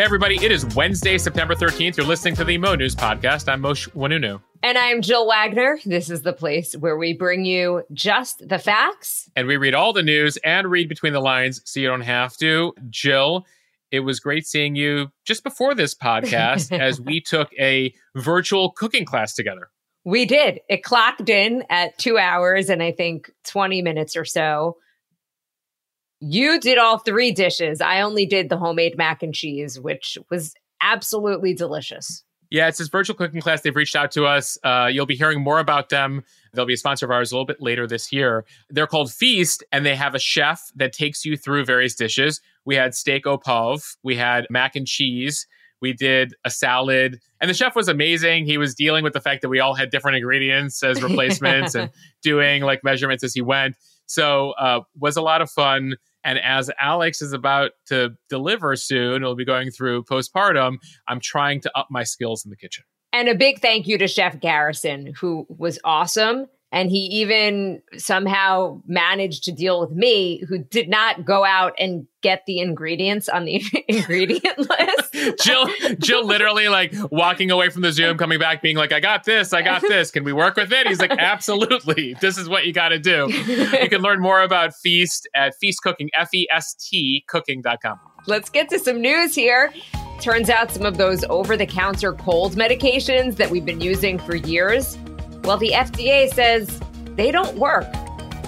Hey, 0.00 0.06
everybody, 0.06 0.42
it 0.42 0.50
is 0.50 0.64
Wednesday, 0.74 1.18
September 1.18 1.54
13th. 1.54 1.98
You're 1.98 2.06
listening 2.06 2.34
to 2.36 2.44
the 2.44 2.56
Mo 2.56 2.74
News 2.74 2.96
Podcast. 2.96 3.52
I'm 3.52 3.60
Mosheh 3.60 3.90
Oinounou. 3.90 4.40
And 4.62 4.78
I'm 4.78 5.02
Jill 5.02 5.28
Wagner. 5.28 5.78
This 5.84 6.08
is 6.08 6.22
the 6.22 6.32
place 6.32 6.72
where 6.72 6.96
we 6.96 7.12
bring 7.12 7.44
you 7.44 7.82
just 7.92 8.48
the 8.48 8.58
facts. 8.58 9.28
And 9.36 9.46
we 9.46 9.58
read 9.58 9.74
all 9.74 9.92
the 9.92 10.02
news 10.02 10.38
and 10.38 10.70
read 10.70 10.88
between 10.88 11.12
the 11.12 11.20
lines 11.20 11.60
so 11.66 11.80
you 11.80 11.86
don't 11.86 12.00
have 12.00 12.34
to. 12.38 12.72
Jill, 12.88 13.44
it 13.90 14.00
was 14.00 14.20
great 14.20 14.46
seeing 14.46 14.74
you 14.74 15.12
just 15.26 15.44
before 15.44 15.74
this 15.74 15.94
podcast 15.94 16.72
as 16.80 16.98
we 16.98 17.20
took 17.20 17.52
a 17.58 17.92
virtual 18.16 18.70
cooking 18.70 19.04
class 19.04 19.34
together. 19.34 19.68
We 20.06 20.24
did. 20.24 20.60
It 20.70 20.82
clocked 20.82 21.28
in 21.28 21.62
at 21.68 21.98
two 21.98 22.16
hours 22.16 22.70
and 22.70 22.82
I 22.82 22.92
think 22.92 23.30
20 23.44 23.82
minutes 23.82 24.16
or 24.16 24.24
so. 24.24 24.78
You 26.20 26.60
did 26.60 26.78
all 26.78 26.98
three 26.98 27.32
dishes. 27.32 27.80
I 27.80 28.02
only 28.02 28.26
did 28.26 28.48
the 28.48 28.58
homemade 28.58 28.96
mac 28.96 29.22
and 29.22 29.34
cheese, 29.34 29.80
which 29.80 30.18
was 30.30 30.54
absolutely 30.82 31.54
delicious. 31.54 32.24
Yeah, 32.50 32.66
it's 32.66 32.78
this 32.78 32.88
virtual 32.88 33.16
cooking 33.16 33.40
class. 33.40 33.60
They've 33.60 33.74
reached 33.74 33.94
out 33.94 34.10
to 34.12 34.26
us. 34.26 34.58
Uh, 34.64 34.88
you'll 34.92 35.06
be 35.06 35.14
hearing 35.14 35.40
more 35.40 35.60
about 35.60 35.88
them. 35.88 36.24
They'll 36.52 36.66
be 36.66 36.74
a 36.74 36.78
sponsor 36.78 37.06
of 37.06 37.12
ours 37.12 37.30
a 37.30 37.36
little 37.36 37.46
bit 37.46 37.62
later 37.62 37.86
this 37.86 38.12
year. 38.12 38.44
They're 38.68 38.88
called 38.88 39.12
Feast, 39.12 39.62
and 39.70 39.86
they 39.86 39.94
have 39.94 40.16
a 40.16 40.18
chef 40.18 40.60
that 40.74 40.92
takes 40.92 41.24
you 41.24 41.36
through 41.36 41.64
various 41.64 41.94
dishes. 41.94 42.40
We 42.64 42.74
had 42.74 42.94
steak 42.94 43.24
au 43.26 43.38
poivre, 43.38 43.96
we 44.02 44.16
had 44.16 44.46
mac 44.50 44.74
and 44.74 44.86
cheese, 44.86 45.46
we 45.80 45.92
did 45.92 46.34
a 46.44 46.50
salad, 46.50 47.20
and 47.40 47.48
the 47.48 47.54
chef 47.54 47.76
was 47.76 47.88
amazing. 47.88 48.46
He 48.46 48.58
was 48.58 48.74
dealing 48.74 49.04
with 49.04 49.12
the 49.12 49.20
fact 49.20 49.42
that 49.42 49.48
we 49.48 49.60
all 49.60 49.74
had 49.74 49.90
different 49.90 50.16
ingredients 50.16 50.82
as 50.82 51.02
replacements 51.04 51.74
and 51.76 51.90
doing 52.22 52.62
like 52.62 52.82
measurements 52.82 53.22
as 53.22 53.32
he 53.32 53.42
went. 53.42 53.76
So 54.06 54.50
uh, 54.52 54.80
was 54.98 55.16
a 55.16 55.22
lot 55.22 55.40
of 55.40 55.48
fun. 55.50 55.94
And 56.24 56.38
as 56.38 56.70
Alex 56.78 57.22
is 57.22 57.32
about 57.32 57.72
to 57.86 58.10
deliver 58.28 58.76
soon, 58.76 59.22
he'll 59.22 59.34
be 59.34 59.44
going 59.44 59.70
through 59.70 60.04
postpartum. 60.04 60.76
I'm 61.08 61.20
trying 61.20 61.60
to 61.62 61.78
up 61.78 61.88
my 61.90 62.04
skills 62.04 62.44
in 62.44 62.50
the 62.50 62.56
kitchen. 62.56 62.84
And 63.12 63.28
a 63.28 63.34
big 63.34 63.60
thank 63.60 63.88
you 63.88 63.98
to 63.98 64.06
Chef 64.06 64.38
Garrison, 64.40 65.14
who 65.18 65.46
was 65.48 65.78
awesome. 65.84 66.46
And 66.72 66.90
he 66.90 66.98
even 66.98 67.82
somehow 67.96 68.80
managed 68.86 69.44
to 69.44 69.52
deal 69.52 69.80
with 69.80 69.90
me, 69.90 70.44
who 70.48 70.58
did 70.58 70.88
not 70.88 71.24
go 71.24 71.44
out 71.44 71.72
and 71.78 72.06
get 72.22 72.44
the 72.46 72.60
ingredients 72.60 73.28
on 73.28 73.44
the 73.44 73.62
ingredient 73.88 74.58
list. 74.58 75.42
Jill, 75.42 75.68
Jill, 75.98 76.24
literally 76.24 76.68
like 76.68 76.94
walking 77.10 77.50
away 77.50 77.70
from 77.70 77.82
the 77.82 77.90
Zoom, 77.90 78.16
coming 78.18 78.38
back, 78.38 78.62
being 78.62 78.76
like, 78.76 78.92
"I 78.92 79.00
got 79.00 79.24
this, 79.24 79.52
I 79.52 79.62
got 79.62 79.82
this. 79.82 80.10
Can 80.10 80.22
we 80.22 80.32
work 80.32 80.56
with 80.56 80.72
it?" 80.72 80.86
He's 80.86 81.00
like, 81.00 81.10
"Absolutely, 81.10 82.14
this 82.20 82.38
is 82.38 82.48
what 82.48 82.66
you 82.66 82.72
got 82.72 82.90
to 82.90 82.98
do." 82.98 83.28
You 83.30 83.88
can 83.88 84.00
learn 84.00 84.20
more 84.20 84.42
about 84.42 84.74
Feast 84.74 85.28
at 85.34 85.56
Feast 85.56 85.82
Cooking, 85.82 86.08
F 86.16 86.32
E 86.34 86.46
S 86.52 86.74
T 86.74 87.24
Cooking.com. 87.26 87.98
Let's 88.26 88.48
get 88.48 88.68
to 88.68 88.78
some 88.78 89.00
news 89.00 89.34
here. 89.34 89.72
Turns 90.20 90.50
out 90.50 90.70
some 90.70 90.84
of 90.84 90.98
those 90.98 91.24
over 91.30 91.56
the 91.56 91.66
counter 91.66 92.12
cold 92.12 92.54
medications 92.54 93.36
that 93.36 93.50
we've 93.50 93.64
been 93.64 93.80
using 93.80 94.18
for 94.18 94.36
years 94.36 94.98
well, 95.44 95.56
the 95.56 95.70
FDA 95.70 96.32
says 96.32 96.80
they 97.16 97.30
don't 97.30 97.56
work. 97.56 97.86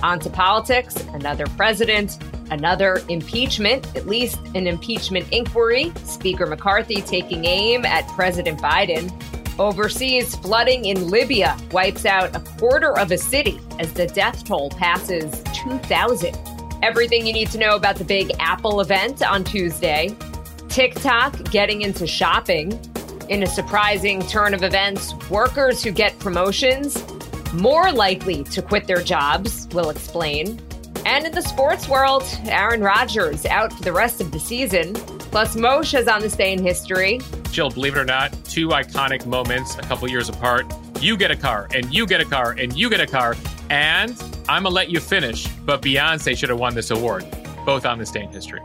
On 0.02 0.18
to 0.20 0.30
politics, 0.30 0.96
another 1.12 1.46
president, 1.56 2.18
another 2.50 3.00
impeachment, 3.08 3.86
at 3.96 4.06
least 4.06 4.38
an 4.54 4.66
impeachment 4.66 5.26
inquiry. 5.32 5.92
Speaker 6.04 6.46
McCarthy 6.46 7.00
taking 7.02 7.44
aim 7.44 7.84
at 7.84 8.06
President 8.08 8.60
Biden. 8.60 9.10
Overseas 9.58 10.34
flooding 10.36 10.86
in 10.86 11.08
Libya 11.08 11.56
wipes 11.70 12.04
out 12.04 12.34
a 12.34 12.40
quarter 12.58 12.98
of 12.98 13.12
a 13.12 13.18
city 13.18 13.60
as 13.78 13.92
the 13.92 14.06
death 14.06 14.44
toll 14.44 14.70
passes 14.70 15.42
2,000. 15.64 16.36
Everything 16.82 17.26
you 17.26 17.32
need 17.32 17.50
to 17.50 17.58
know 17.58 17.76
about 17.76 17.96
the 17.96 18.04
big 18.04 18.32
Apple 18.40 18.80
event 18.80 19.22
on 19.22 19.44
Tuesday. 19.44 20.14
TikTok 20.68 21.50
getting 21.50 21.82
into 21.82 22.06
shopping. 22.06 22.72
In 23.28 23.42
a 23.42 23.46
surprising 23.46 24.20
turn 24.26 24.52
of 24.52 24.62
events, 24.62 25.14
workers 25.30 25.82
who 25.82 25.90
get 25.90 26.18
promotions 26.18 27.02
more 27.52 27.92
likely 27.92 28.44
to 28.44 28.62
quit 28.62 28.86
their 28.86 29.02
jobs, 29.02 29.68
will 29.72 29.90
explain. 29.90 30.60
And 31.04 31.26
in 31.26 31.32
the 31.32 31.42
sports 31.42 31.88
world, 31.88 32.24
Aaron 32.44 32.80
Rodgers 32.80 33.44
out 33.46 33.72
for 33.72 33.82
the 33.82 33.92
rest 33.92 34.20
of 34.20 34.30
the 34.32 34.40
season. 34.40 34.94
Plus, 34.94 35.56
Moshe's 35.56 36.08
on 36.08 36.20
this 36.20 36.36
day 36.36 36.52
in 36.52 36.64
history. 36.64 37.20
Jill, 37.50 37.70
believe 37.70 37.96
it 37.96 38.00
or 38.00 38.04
not, 38.04 38.32
two 38.44 38.68
iconic 38.68 39.26
moments 39.26 39.76
a 39.76 39.82
couple 39.82 40.08
years 40.08 40.28
apart. 40.28 40.66
You 41.00 41.16
get 41.16 41.30
a 41.30 41.36
car, 41.36 41.68
and 41.74 41.92
you 41.92 42.06
get 42.06 42.20
a 42.20 42.24
car, 42.24 42.52
and 42.52 42.76
you 42.76 42.88
get 42.88 43.00
a 43.00 43.06
car. 43.06 43.36
And 43.68 44.12
I'm 44.48 44.62
going 44.62 44.64
to 44.64 44.70
let 44.70 44.90
you 44.90 45.00
finish, 45.00 45.46
but 45.64 45.82
Beyonce 45.82 46.36
should 46.36 46.50
have 46.50 46.58
won 46.58 46.74
this 46.74 46.90
award, 46.90 47.26
both 47.66 47.84
on 47.84 47.98
this 47.98 48.10
day 48.10 48.22
in 48.22 48.30
history. 48.30 48.60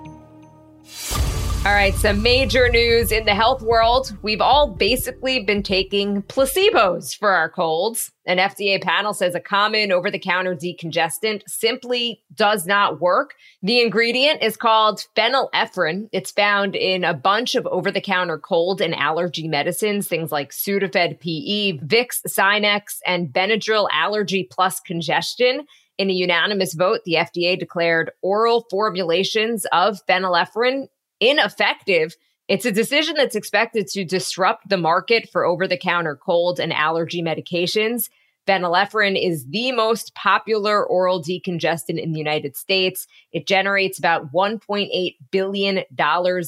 All 1.68 1.74
right, 1.74 1.94
some 1.96 2.24
major 2.24 2.70
news 2.70 3.12
in 3.12 3.26
the 3.26 3.36
health 3.36 3.62
world. 3.62 4.18
We've 4.22 4.40
all 4.40 4.70
basically 4.70 5.44
been 5.44 5.64
taking 5.64 6.24
placebos 6.24 7.14
for 7.14 7.32
our 7.32 7.50
colds. 7.50 8.10
An 8.26 8.38
FDA 8.38 8.82
panel 8.82 9.14
says 9.14 9.36
a 9.36 9.42
common 9.42 9.92
over 9.92 10.10
the 10.10 10.18
counter 10.18 10.56
decongestant 10.56 11.42
simply 11.46 12.24
does 12.34 12.66
not 12.66 13.02
work. 13.02 13.34
The 13.64 13.82
ingredient 13.82 14.42
is 14.42 14.56
called 14.56 15.06
phenylephrine. 15.18 16.08
It's 16.14 16.32
found 16.32 16.74
in 16.74 17.04
a 17.04 17.14
bunch 17.14 17.54
of 17.54 17.68
over 17.68 17.92
the 17.92 18.00
counter 18.00 18.38
cold 18.38 18.80
and 18.80 18.96
allergy 18.96 19.50
medicines, 19.50 20.08
things 20.08 20.32
like 20.32 20.52
Sudafed 20.52 21.20
PE, 21.20 21.86
Vicks 21.86 22.22
Sinex, 22.30 23.00
and 23.06 23.28
Benadryl 23.28 23.90
Allergy 23.92 24.48
Plus 24.50 24.80
Congestion. 24.80 25.66
In 25.98 26.10
a 26.10 26.14
unanimous 26.14 26.76
vote, 26.76 27.02
the 27.06 27.16
FDA 27.16 27.60
declared 27.60 28.12
oral 28.22 28.68
formulations 28.70 29.66
of 29.74 30.00
phenylephrine 30.08 30.88
ineffective. 31.20 32.16
It's 32.48 32.66
a 32.66 32.72
decision 32.72 33.16
that's 33.18 33.36
expected 33.36 33.88
to 33.88 34.06
disrupt 34.06 34.70
the 34.70 34.78
market 34.78 35.30
for 35.32 35.46
over 35.46 35.68
the 35.68 35.78
counter 35.78 36.16
cold 36.16 36.60
and 36.60 36.72
allergy 36.72 37.22
medications. 37.22 38.10
Phenylephrine 38.48 39.22
is 39.22 39.46
the 39.50 39.74
most 39.74 40.16
popular 40.16 40.86
oral 40.86 41.22
decongestant 41.22 42.02
in 42.02 42.14
the 42.14 42.18
United 42.18 42.56
States. 42.56 43.06
It 43.34 43.46
generates 43.46 44.00
about 44.00 44.32
$1.8 44.34 45.16
billion 45.32 45.84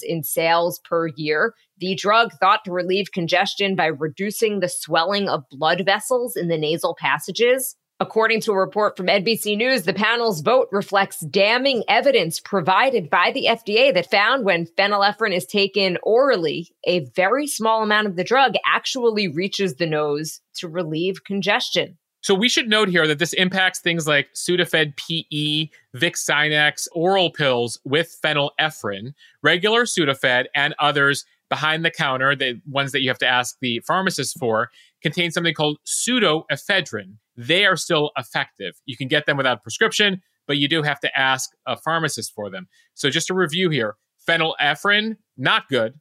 in 0.04 0.24
sales 0.24 0.80
per 0.80 1.08
year. 1.08 1.54
The 1.78 1.96
drug 1.96 2.32
thought 2.40 2.64
to 2.66 2.72
relieve 2.72 3.12
congestion 3.12 3.76
by 3.76 3.88
reducing 3.88 4.60
the 4.62 4.70
swelling 4.70 5.28
of 5.28 5.44
blood 5.52 5.84
vessels 5.86 6.38
in 6.38 6.48
the 6.48 6.58
nasal 6.58 6.96
passages. 6.98 7.76
According 8.02 8.40
to 8.42 8.54
a 8.54 8.58
report 8.58 8.96
from 8.96 9.08
NBC 9.08 9.58
News, 9.58 9.84
the 9.84 9.94
panel's 9.94 10.40
vote 10.40 10.70
reflects 10.72 11.20
damning 11.20 11.84
evidence 11.90 12.40
provided 12.40 13.10
by 13.10 13.32
the 13.34 13.48
FDA 13.50 13.94
that 13.94 14.10
found 14.10 14.46
when 14.46 14.68
phenylephrine 14.68 15.36
is 15.36 15.46
taken 15.46 15.98
orally, 16.02 16.70
a 16.86 17.02
very 17.14 17.46
small 17.46 17.84
amount 17.84 18.08
of 18.08 18.16
the 18.16 18.24
drug 18.24 18.54
actually 18.66 19.28
reaches 19.28 19.76
the 19.76 19.86
nose 19.86 20.40
to 20.56 20.70
relieve 20.70 21.26
congestion. 21.26 21.98
So 22.22 22.34
we 22.34 22.48
should 22.48 22.70
note 22.70 22.88
here 22.88 23.06
that 23.06 23.20
this 23.20 23.34
impacts 23.34 23.82
things 23.82 24.08
like 24.08 24.30
Sudafed 24.34 24.96
PE, 24.96 25.70
Vicks 25.98 26.24
Sinex, 26.26 26.88
oral 26.94 27.32
pills 27.32 27.82
with 27.84 28.18
phenylephrine, 28.24 29.14
regular 29.44 29.84
Sudafed, 29.84 30.46
and 30.56 30.74
others 30.80 31.26
behind 31.50 31.84
the 31.84 31.92
counter, 31.92 32.34
the 32.34 32.62
ones 32.70 32.94
that 32.94 33.02
you 33.02 33.10
have 33.10 33.18
to 33.18 33.28
ask 33.28 33.58
the 33.60 33.82
pharmacist 33.86 34.38
for, 34.40 34.70
contain 35.02 35.32
something 35.32 35.54
called 35.54 35.80
pseudoephedrine 35.86 37.16
they 37.40 37.66
are 37.66 37.78
still 37.78 38.12
effective. 38.18 38.74
You 38.86 38.98
can 38.98 39.08
get 39.08 39.26
them 39.26 39.38
without 39.38 39.64
prescription, 39.64 40.22
but 40.46 40.58
you 40.58 40.68
do 40.68 40.84
have 40.84 41.00
to 41.00 41.18
ask 41.18 41.50
a 41.66 41.78
pharmacist 41.78 42.34
for 42.36 42.50
them. 42.50 42.68
So 42.96 43.10
just 43.10 43.30
a 43.30 43.34
review 43.34 43.70
here 43.70 43.96
phenylephrine, 44.28 45.16
not 45.38 45.70
good. 45.70 45.94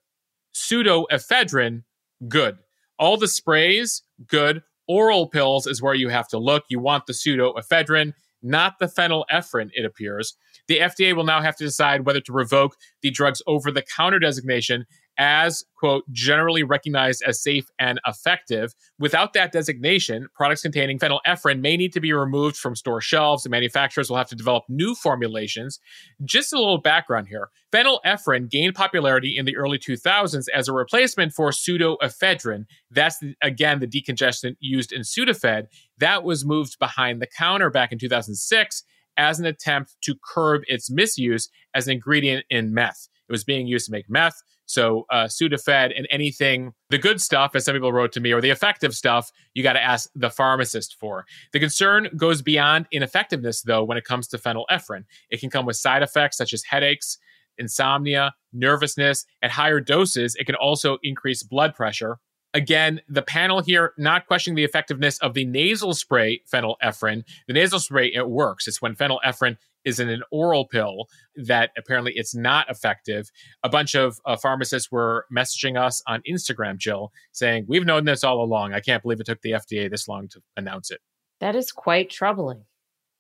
Pseudoephedrine, 0.53 1.85
good. 2.29 2.59
All 2.99 3.17
the 3.17 3.29
sprays, 3.29 4.03
good. 4.27 4.63
Oral 4.89 5.29
pills 5.29 5.67
is 5.67 5.81
where 5.81 5.95
you 5.95 6.09
have 6.09 6.27
to 6.29 6.39
look. 6.39 6.65
You 6.69 6.81
want 6.81 7.07
the 7.07 7.13
pseudoephedrine, 7.13 8.13
not 8.43 8.75
the 8.81 8.87
phenylephrine, 8.87 9.71
it 9.73 9.85
appears. 9.85 10.35
The 10.67 10.81
FDA 10.81 11.15
will 11.15 11.25
now 11.25 11.41
have 11.41 11.57
to 11.57 11.65
decide 11.65 12.05
whether 12.05 12.21
to 12.21 12.33
revoke 12.33 12.77
the 13.01 13.11
drug's 13.11 13.43
over 13.47 13.71
the 13.71 13.83
counter 13.83 14.19
designation 14.19 14.87
as, 15.19 15.65
quote, 15.77 16.05
generally 16.13 16.63
recognized 16.63 17.23
as 17.27 17.43
safe 17.43 17.67
and 17.79 18.01
effective. 18.07 18.73
Without 18.99 19.33
that 19.33 19.53
designation, 19.53 20.29
products 20.35 20.63
containing 20.63 20.99
phenylephrine 20.99 21.61
may 21.61 21.77
need 21.77 21.93
to 21.93 22.01
be 22.01 22.13
removed 22.13 22.57
from 22.57 22.77
store 22.77 23.01
shelves 23.01 23.45
and 23.45 23.51
manufacturers 23.51 24.09
will 24.09 24.17
have 24.17 24.29
to 24.29 24.37
develop 24.37 24.65
new 24.69 24.95
formulations. 24.95 25.81
Just 26.25 26.53
a 26.53 26.59
little 26.59 26.81
background 26.81 27.27
here. 27.29 27.51
Phenylephrine 27.73 28.49
gained 28.49 28.75
popularity 28.75 29.37
in 29.37 29.45
the 29.45 29.57
early 29.57 29.79
2000s 29.79 30.45
as 30.55 30.69
a 30.69 30.73
replacement 30.73 31.33
for 31.33 31.51
pseudoephedrine. 31.51 32.65
That's, 32.91 33.19
again, 33.43 33.81
the 33.81 33.87
decongestant 33.87 34.57
used 34.61 34.93
in 34.93 35.03
Sudafed. 35.03 35.67
That 35.99 36.23
was 36.23 36.47
moved 36.47 36.79
behind 36.79 37.21
the 37.21 37.27
counter 37.27 37.71
back 37.71 37.93
in 37.93 37.99
2006 37.99 38.85
as 39.17 39.41
an 39.41 39.47
attempt 39.47 39.97
to 40.05 40.15
curb 40.33 40.63
its 40.69 40.91
misuse 40.91 41.51
as 41.75 41.89
an 41.89 41.95
ingredient 41.95 42.47
in 42.49 42.73
meth. 42.73 43.09
It 43.29 43.33
was 43.33 43.45
being 43.45 43.67
used 43.67 43.87
to 43.87 43.93
make 43.93 44.09
meth. 44.09 44.41
So 44.69 45.07
uh, 45.11 45.25
Sudafed 45.25 45.93
and 45.97 46.07
anything, 46.11 46.73
the 46.91 46.99
good 46.99 47.21
stuff, 47.23 47.57
as 47.57 47.65
some 47.65 47.75
people 47.75 47.91
wrote 47.93 48.13
to 48.13 48.21
me, 48.21 48.33
or 48.33 48.41
the 48.43 48.51
effective 48.51 48.95
stuff, 48.95 49.33
you 49.55 49.63
got 49.63 49.73
to 49.73 49.83
ask 49.83 50.11
the 50.15 50.29
pharmacist 50.29 50.97
for. 51.01 51.25
The 51.53 51.59
concern 51.59 52.11
goes 52.17 52.43
beyond 52.43 52.87
ineffectiveness, 52.93 53.63
though, 53.63 53.83
when 53.83 53.97
it 53.97 54.05
comes 54.05 54.29
to 54.29 54.39
phenylephrine. 54.39 55.05
It 55.31 55.41
can 55.41 55.49
come 55.49 55.65
with 55.65 55.77
side 55.77 56.03
effects 56.03 56.37
such 56.37 56.53
as 56.53 56.63
headaches. 56.65 57.19
insomnia, 57.59 58.35
nervousness. 58.53 59.25
At 59.43 59.51
higher 59.51 59.81
doses, 59.81 60.37
it 60.39 60.45
can 60.45 60.55
also 60.55 60.99
increase 61.03 61.43
blood 61.43 61.75
pressure. 61.75 62.19
Again, 62.55 63.01
the 63.09 63.23
panel 63.23 63.61
here 63.61 63.93
not 63.99 64.27
questioning 64.27 64.57
the 64.57 64.65
effectiveness 64.65 65.19
of 65.19 65.35
the 65.35 65.45
nasal 65.45 65.93
spray 65.93 66.43
phenylephrine. 66.51 67.25
The 67.47 67.53
nasal 67.53 67.79
spray, 67.79 68.11
it 68.13 68.29
works. 68.29 68.67
It's 68.67 68.81
when 68.81 68.95
phenylephrine 68.95 69.59
is 69.85 70.01
in 70.01 70.09
an 70.09 70.23
oral 70.31 70.67
pill 70.67 71.09
that 71.37 71.71
apparently 71.77 72.13
it's 72.15 72.35
not 72.35 72.69
effective. 72.71 73.31
A 73.63 73.69
bunch 73.69 73.95
of 73.95 74.19
uh, 74.25 74.37
pharmacists 74.37 74.91
were 74.91 75.27
messaging 75.35 75.79
us 75.79 76.03
on 76.07 76.23
Instagram, 76.29 76.79
Jill, 76.79 77.13
saying, 77.33 77.67
We've 77.69 77.87
known 77.87 78.05
this 78.05 78.25
all 78.25 78.43
along. 78.43 78.73
I 78.73 78.81
can't 78.81 79.03
believe 79.03 79.21
it 79.21 79.27
took 79.27 79.43
the 79.43 79.53
FDA 79.53 79.91
this 79.91 80.09
long 80.09 80.29
to 80.29 80.41
announce 80.57 80.91
it. 80.91 81.01
That 81.41 81.55
is 81.55 81.71
quite 81.71 82.11
troubling. 82.11 82.65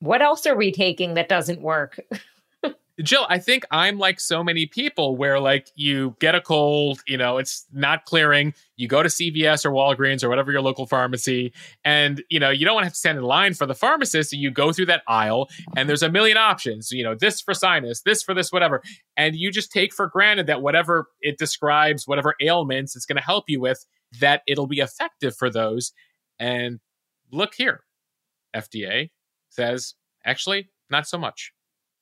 What 0.01 0.23
else 0.23 0.47
are 0.47 0.57
we 0.57 0.73
taking 0.73 1.15
that 1.15 1.29
doesn't 1.29 1.61
work? 1.61 2.01
Jill, 3.01 3.27
I 3.29 3.39
think 3.39 3.65
I'm 3.71 3.97
like 3.97 4.19
so 4.19 4.43
many 4.43 4.67
people 4.67 5.17
where 5.17 5.39
like 5.39 5.71
you 5.77 6.17
get 6.19 6.35
a 6.35 6.41
cold, 6.41 7.01
you 7.07 7.17
know, 7.17 7.39
it's 7.39 7.65
not 7.73 8.05
clearing. 8.05 8.55
You 8.77 8.89
go 8.89 9.05
to 9.05 9.09
CVS 9.09 9.65
or 9.65 9.71
Walgreens 9.71 10.25
or 10.25 10.29
whatever 10.29 10.51
your 10.51 10.63
local 10.63 10.85
pharmacy, 10.85 11.53
and 11.85 12.23
you 12.29 12.41
know, 12.41 12.51
you 12.51 12.65
don't 12.65 12.75
want 12.75 12.83
to 12.83 12.87
have 12.87 12.95
to 12.95 12.99
stand 12.99 13.17
in 13.17 13.25
line 13.25 13.55
for 13.55 13.67
the 13.67 13.75
pharmacist. 13.75 14.31
So 14.31 14.37
you 14.37 14.51
go 14.51 14.73
through 14.73 14.87
that 14.87 15.03
aisle 15.07 15.49
and 15.77 15.89
there's 15.89 16.03
a 16.03 16.11
million 16.11 16.37
options, 16.37 16.91
you 16.91 17.05
know, 17.05 17.15
this 17.15 17.41
for 17.41 17.55
sinus, 17.55 18.03
this 18.03 18.25
for 18.25 18.35
this, 18.35 18.51
whatever. 18.51 18.83
And 19.17 19.37
you 19.37 19.53
just 19.53 19.71
take 19.71 19.95
for 19.95 20.09
granted 20.09 20.49
that 20.49 20.61
whatever 20.61 21.07
it 21.21 21.39
describes, 21.39 22.09
whatever 22.09 22.35
ailments 22.41 22.97
it's 22.97 23.07
going 23.07 23.17
to 23.17 23.23
help 23.23 23.45
you 23.47 23.61
with, 23.61 23.87
that 24.21 24.43
it'll 24.49 24.67
be 24.67 24.81
effective 24.81 25.37
for 25.37 25.51
those. 25.51 25.93
And 26.41 26.81
look 27.31 27.55
here, 27.55 27.85
FDA 28.57 29.11
says, 29.51 29.95
actually, 30.25 30.71
not 30.91 31.07
so 31.07 31.19
much 31.19 31.53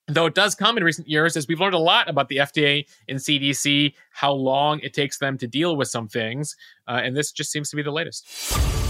though 0.08 0.26
it 0.26 0.34
does 0.34 0.54
come 0.54 0.76
in 0.76 0.84
recent 0.84 1.08
years 1.08 1.36
as 1.36 1.48
we've 1.48 1.60
learned 1.60 1.74
a 1.74 1.78
lot 1.78 2.08
about 2.08 2.28
the 2.28 2.36
FDA 2.36 2.86
and 3.08 3.18
CDC, 3.18 3.94
how 4.10 4.32
long 4.32 4.78
it 4.80 4.94
takes 4.94 5.18
them 5.18 5.36
to 5.38 5.46
deal 5.46 5.76
with 5.76 5.88
some 5.88 6.08
things. 6.08 6.56
Uh, 6.86 7.00
and 7.02 7.16
this 7.16 7.32
just 7.32 7.50
seems 7.50 7.70
to 7.70 7.76
be 7.76 7.82
the 7.82 7.90
latest. 7.90 8.26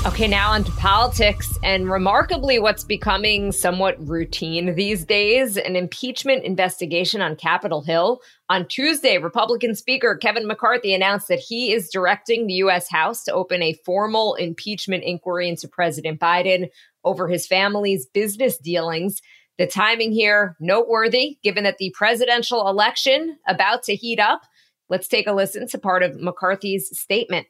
Okay, 0.06 0.28
now 0.28 0.52
on 0.52 0.62
to 0.62 0.70
politics. 0.72 1.58
And 1.64 1.90
remarkably, 1.90 2.58
what's 2.58 2.84
becoming 2.84 3.50
somewhat 3.50 3.96
routine 4.06 4.74
these 4.74 5.04
days 5.04 5.56
an 5.56 5.74
impeachment 5.74 6.44
investigation 6.44 7.20
on 7.20 7.34
Capitol 7.34 7.82
Hill. 7.82 8.20
On 8.48 8.68
Tuesday, 8.68 9.18
Republican 9.18 9.74
Speaker 9.74 10.16
Kevin 10.16 10.46
McCarthy 10.46 10.94
announced 10.94 11.26
that 11.28 11.40
he 11.40 11.72
is 11.72 11.90
directing 11.90 12.46
the 12.46 12.54
U.S. 12.54 12.88
House 12.88 13.24
to 13.24 13.32
open 13.32 13.62
a 13.62 13.72
formal 13.84 14.34
impeachment 14.34 15.02
inquiry 15.02 15.48
into 15.48 15.66
President 15.66 16.20
Biden 16.20 16.68
over 17.02 17.26
his 17.26 17.46
family's 17.46 18.06
business 18.06 18.58
dealings. 18.58 19.20
The 19.58 19.66
timing 19.66 20.12
here 20.12 20.54
noteworthy 20.60 21.38
given 21.42 21.64
that 21.64 21.78
the 21.78 21.90
presidential 21.96 22.68
election 22.68 23.38
about 23.46 23.82
to 23.84 23.94
heat 23.94 24.20
up. 24.20 24.42
Let's 24.88 25.08
take 25.08 25.26
a 25.26 25.32
listen 25.32 25.66
to 25.68 25.78
part 25.78 26.02
of 26.02 26.20
McCarthy's 26.20 26.96
statement. 26.98 27.46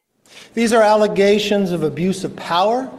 These 0.54 0.72
are 0.72 0.82
allegations 0.82 1.72
of 1.72 1.82
abuse 1.82 2.24
of 2.24 2.34
power, 2.36 2.90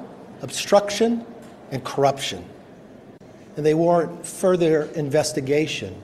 obstruction, 0.42 1.26
and 1.72 1.84
corruption. 1.84 2.46
And 3.56 3.66
they 3.66 3.74
warrant 3.74 4.26
further 4.26 4.84
investigation 4.96 6.00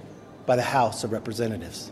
by 0.46 0.56
the 0.56 0.64
House 0.64 1.04
of 1.04 1.12
Representatives. 1.12 1.92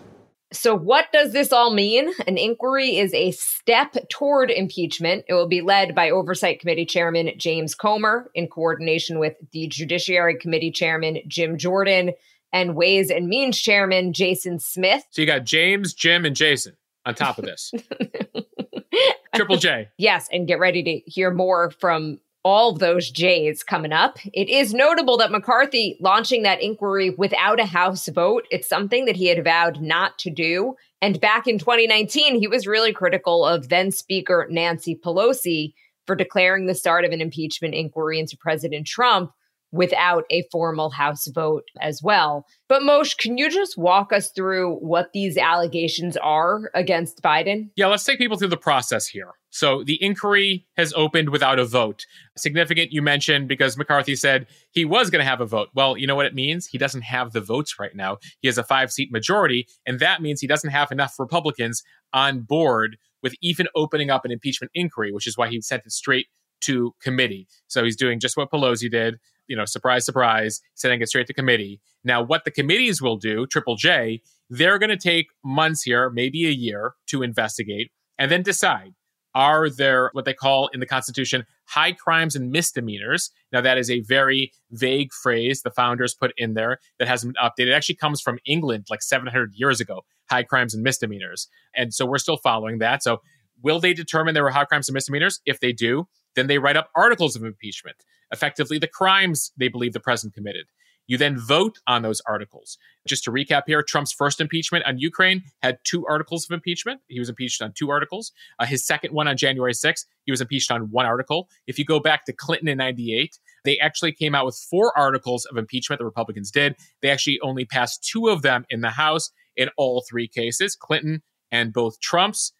So, 0.54 0.76
what 0.76 1.12
does 1.14 1.32
this 1.32 1.54
all 1.54 1.74
mean? 1.74 2.12
An 2.28 2.38
inquiry 2.38 2.98
is 2.98 3.14
a 3.14 3.32
step 3.32 3.96
toward 4.10 4.52
impeachment. 4.52 5.24
It 5.30 5.34
will 5.34 5.48
be 5.48 5.62
led 5.62 5.96
by 5.96 6.10
Oversight 6.10 6.60
Committee 6.60 6.86
Chairman 6.86 7.32
James 7.38 7.74
Comer 7.74 8.30
in 8.36 8.48
coordination 8.48 9.18
with 9.18 9.36
the 9.52 9.68
Judiciary 9.68 10.38
Committee 10.38 10.72
Chairman 10.72 11.20
Jim 11.26 11.58
Jordan 11.58 12.12
and 12.52 12.76
Ways 12.76 13.10
and 13.10 13.28
Means 13.28 13.58
Chairman 13.58 14.12
Jason 14.12 14.60
Smith. 14.60 15.04
So, 15.12 15.22
you 15.22 15.26
got 15.26 15.46
James, 15.46 15.94
Jim, 15.94 16.26
and 16.26 16.36
Jason 16.36 16.76
on 17.06 17.16
top 17.16 17.38
of 17.38 17.46
this. 17.46 17.72
Triple 19.36 19.58
J. 19.58 19.88
Yes, 19.98 20.28
and 20.34 20.48
get 20.48 20.60
ready 20.60 20.84
to 20.84 21.10
hear 21.10 21.32
more 21.32 21.72
from 21.72 22.20
all 22.44 22.74
those 22.74 23.12
J's 23.12 23.64
coming 23.64 23.94
up. 23.94 24.18
It 24.34 24.50
is 24.50 24.74
notable 24.74 25.18
that 25.18 25.32
McCarthy 25.32 25.98
launching 26.00 26.44
that 26.44 26.62
inquiry 26.62 27.12
without 27.12 27.60
a 27.60 27.66
House 27.66 28.08
vote. 28.08 28.48
It's 28.50 28.68
something 28.68 29.06
that 29.06 29.16
he 29.16 29.28
had 29.28 29.44
vowed 29.44 29.82
not 29.82 30.18
to 30.20 30.30
do. 30.30 30.76
And 31.02 31.22
back 31.22 31.48
in 31.48 31.60
2019, 31.60 32.40
he 32.40 32.48
was 32.48 32.68
really 32.68 32.94
critical 32.94 33.46
of 33.46 33.70
then 33.70 33.92
Speaker 33.92 34.48
Nancy 34.50 34.96
Pelosi 34.96 35.74
for 36.08 36.16
declaring 36.16 36.66
the 36.66 36.76
start 36.76 37.06
of 37.06 37.12
an 37.12 37.22
impeachment 37.22 37.76
inquiry 37.76 38.20
into 38.20 38.38
President 38.38 38.88
Trump 38.88 39.32
without 39.72 40.26
a 40.30 40.44
formal 40.52 40.90
House 40.90 41.28
vote 41.28 41.64
as 41.80 42.02
well. 42.04 42.46
But 42.68 42.82
Moshe, 42.82 43.18
can 43.18 43.38
you 43.38 43.50
just 43.50 43.78
walk 43.78 44.12
us 44.12 44.32
through 44.32 44.76
what 44.76 45.14
these 45.14 45.38
allegations 45.38 46.18
are 46.18 46.72
against 46.74 47.22
Biden? 47.22 47.70
Yeah, 47.76 47.88
let's 47.88 48.04
take 48.04 48.18
people 48.18 48.38
through 48.38 48.50
the 48.50 48.58
process 48.58 49.08
here. 49.08 49.32
So 49.50 49.84
the 49.84 50.02
inquiry 50.02 50.66
has 50.78 50.94
opened 50.94 51.30
without 51.30 51.60
a 51.60 51.66
vote. 51.66 52.06
Significant, 52.38 52.92
you 52.92 53.02
mentioned, 53.02 53.48
because 53.48 53.78
McCarthy 53.78 54.16
said 54.16 54.48
he 54.72 54.86
was 54.86 55.10
going 55.10 55.20
to 55.20 55.30
have 55.30 55.42
a 55.42 55.46
vote. 55.46 55.70
Well, 55.74 55.98
you 55.98 56.08
know 56.08 56.16
what 56.16 56.26
it 56.26 56.34
means? 56.34 56.68
He 56.68 56.78
doesn't 56.78 57.02
have 57.02 57.34
the 57.34 57.42
votes 57.42 57.78
right 57.78 57.96
now. 57.96 58.18
He 58.40 58.48
has 58.48 58.58
a 58.58 58.64
five 58.64 58.92
seat 58.92 59.12
majority, 59.12 59.68
and 59.86 60.00
that 60.00 60.22
means 60.22 60.40
he 60.40 60.48
doesn't 60.48 60.70
have 60.70 60.92
enough 60.92 61.20
Republicans 61.20 61.84
on 62.14 62.42
board 62.42 62.98
with 63.22 63.36
even 63.42 63.68
opening 63.76 64.10
up 64.10 64.26
an 64.26 64.32
impeachment 64.32 64.72
inquiry, 64.74 65.12
which 65.12 65.28
is 65.28 65.38
why 65.38 65.48
he 65.48 65.62
sent 65.62 65.86
it 65.86 65.92
straight 65.92 66.28
to 66.62 66.94
committee. 67.02 67.48
So 67.68 67.84
he's 67.84 67.96
doing 67.96 68.20
just 68.20 68.38
what 68.38 68.52
Pelosi 68.52 68.90
did 68.90 69.20
you 69.52 69.58
know, 69.58 69.66
surprise, 69.66 70.06
surprise, 70.06 70.62
sending 70.76 71.02
it 71.02 71.10
straight 71.10 71.28
to 71.28 71.34
committee. 71.34 71.82
Now, 72.06 72.24
what 72.24 72.46
the 72.46 72.52
committees 72.52 73.02
will 73.02 73.18
do, 73.18 73.46
Triple 73.46 73.76
J, 73.76 74.22
they're 74.50 74.80
going 74.80 74.90
to 74.90 74.98
take 74.98 75.28
months 75.44 75.84
here, 75.84 76.10
maybe 76.10 76.48
a 76.48 76.52
year, 76.52 76.94
to 77.08 77.22
investigate 77.22 77.92
and 78.18 78.32
then 78.32 78.44
decide 78.44 78.94
are 79.36 79.70
there 79.70 80.10
what 80.14 80.24
they 80.24 80.34
call 80.34 80.70
in 80.74 80.80
the 80.80 80.86
Constitution 80.86 81.46
high 81.66 81.92
crimes 81.92 82.34
and 82.34 82.50
misdemeanors? 82.50 83.32
Now, 83.52 83.60
that 83.60 83.78
is 83.78 83.92
a 83.92 84.00
very 84.02 84.54
vague 84.72 85.12
phrase 85.12 85.62
the 85.62 85.72
founders 85.72 86.14
put 86.14 86.32
in 86.38 86.54
there 86.54 86.80
that 87.00 87.10
hasn't 87.10 87.36
been 87.36 87.44
updated. 87.44 87.72
It 87.72 87.76
actually 87.76 87.96
comes 87.96 88.22
from 88.22 88.40
England 88.46 88.88
like 88.90 89.02
700 89.02 89.54
years 89.56 89.82
ago 89.82 90.02
high 90.30 90.44
crimes 90.44 90.74
and 90.74 90.82
misdemeanors. 90.82 91.50
And 91.76 91.94
so 91.94 92.06
we're 92.06 92.20
still 92.20 92.38
following 92.38 92.78
that. 92.78 93.04
So, 93.04 93.22
will 93.62 93.82
they 93.82 93.94
determine 93.94 94.34
there 94.34 94.44
were 94.44 94.50
high 94.52 94.64
crimes 94.64 94.88
and 94.88 94.94
misdemeanors? 94.94 95.42
If 95.46 95.60
they 95.60 95.74
do, 95.74 96.08
then 96.36 96.48
they 96.48 96.58
write 96.58 96.78
up 96.78 96.90
articles 96.96 97.36
of 97.36 97.44
impeachment, 97.44 97.98
effectively 98.32 98.78
the 98.78 98.88
crimes 98.88 99.52
they 99.58 99.68
believe 99.68 99.94
the 99.94 100.00
president 100.00 100.34
committed. 100.34 100.66
You 101.08 101.18
then 101.18 101.38
vote 101.38 101.80
on 101.88 102.04
those 102.04 102.22
articles. 102.26 102.78
Just 103.06 103.26
to 103.26 103.32
recap 103.32 103.64
here, 103.68 103.84
Trump's 103.84 104.14
first 104.14 104.40
impeachment 104.40 104.86
on 104.86 104.98
Ukraine 104.98 105.44
had 105.62 105.80
two 105.84 106.06
articles 106.08 106.46
of 106.46 106.54
impeachment. 106.54 107.02
He 107.10 107.20
was 107.20 107.28
impeached 107.28 107.62
on 107.62 107.74
two 107.74 107.90
articles. 107.90 108.32
Uh, 108.60 108.66
his 108.66 108.86
second 108.86 109.14
one 109.14 109.28
on 109.28 109.36
January 109.36 109.74
6th, 109.74 110.06
he 110.24 110.32
was 110.32 110.40
impeached 110.40 110.72
on 110.72 110.90
one 110.92 111.06
article. 111.06 111.50
If 111.68 111.78
you 111.78 111.84
go 111.84 112.00
back 112.00 112.24
to 112.26 112.34
Clinton 112.34 112.70
in 112.70 112.78
98, 112.78 113.40
they 113.66 113.78
actually 113.80 114.14
came 114.14 114.34
out 114.34 114.46
with 114.46 114.56
four 114.56 114.98
articles 114.98 115.46
of 115.46 115.58
impeachment, 115.58 116.00
the 116.00 116.06
Republicans 116.06 116.50
did. 116.50 116.76
They 117.02 117.10
actually 117.10 117.40
only 117.42 117.66
passed 117.66 118.08
two 118.10 118.30
of 118.30 118.42
them 118.42 118.66
in 118.70 118.80
the 118.80 118.92
House 118.92 119.32
in 119.58 119.70
all 119.76 120.06
three 120.10 120.30
cases 120.30 120.78
Clinton 120.78 121.24
and 121.52 121.74
both 121.74 122.00
Trump's. 122.00 122.54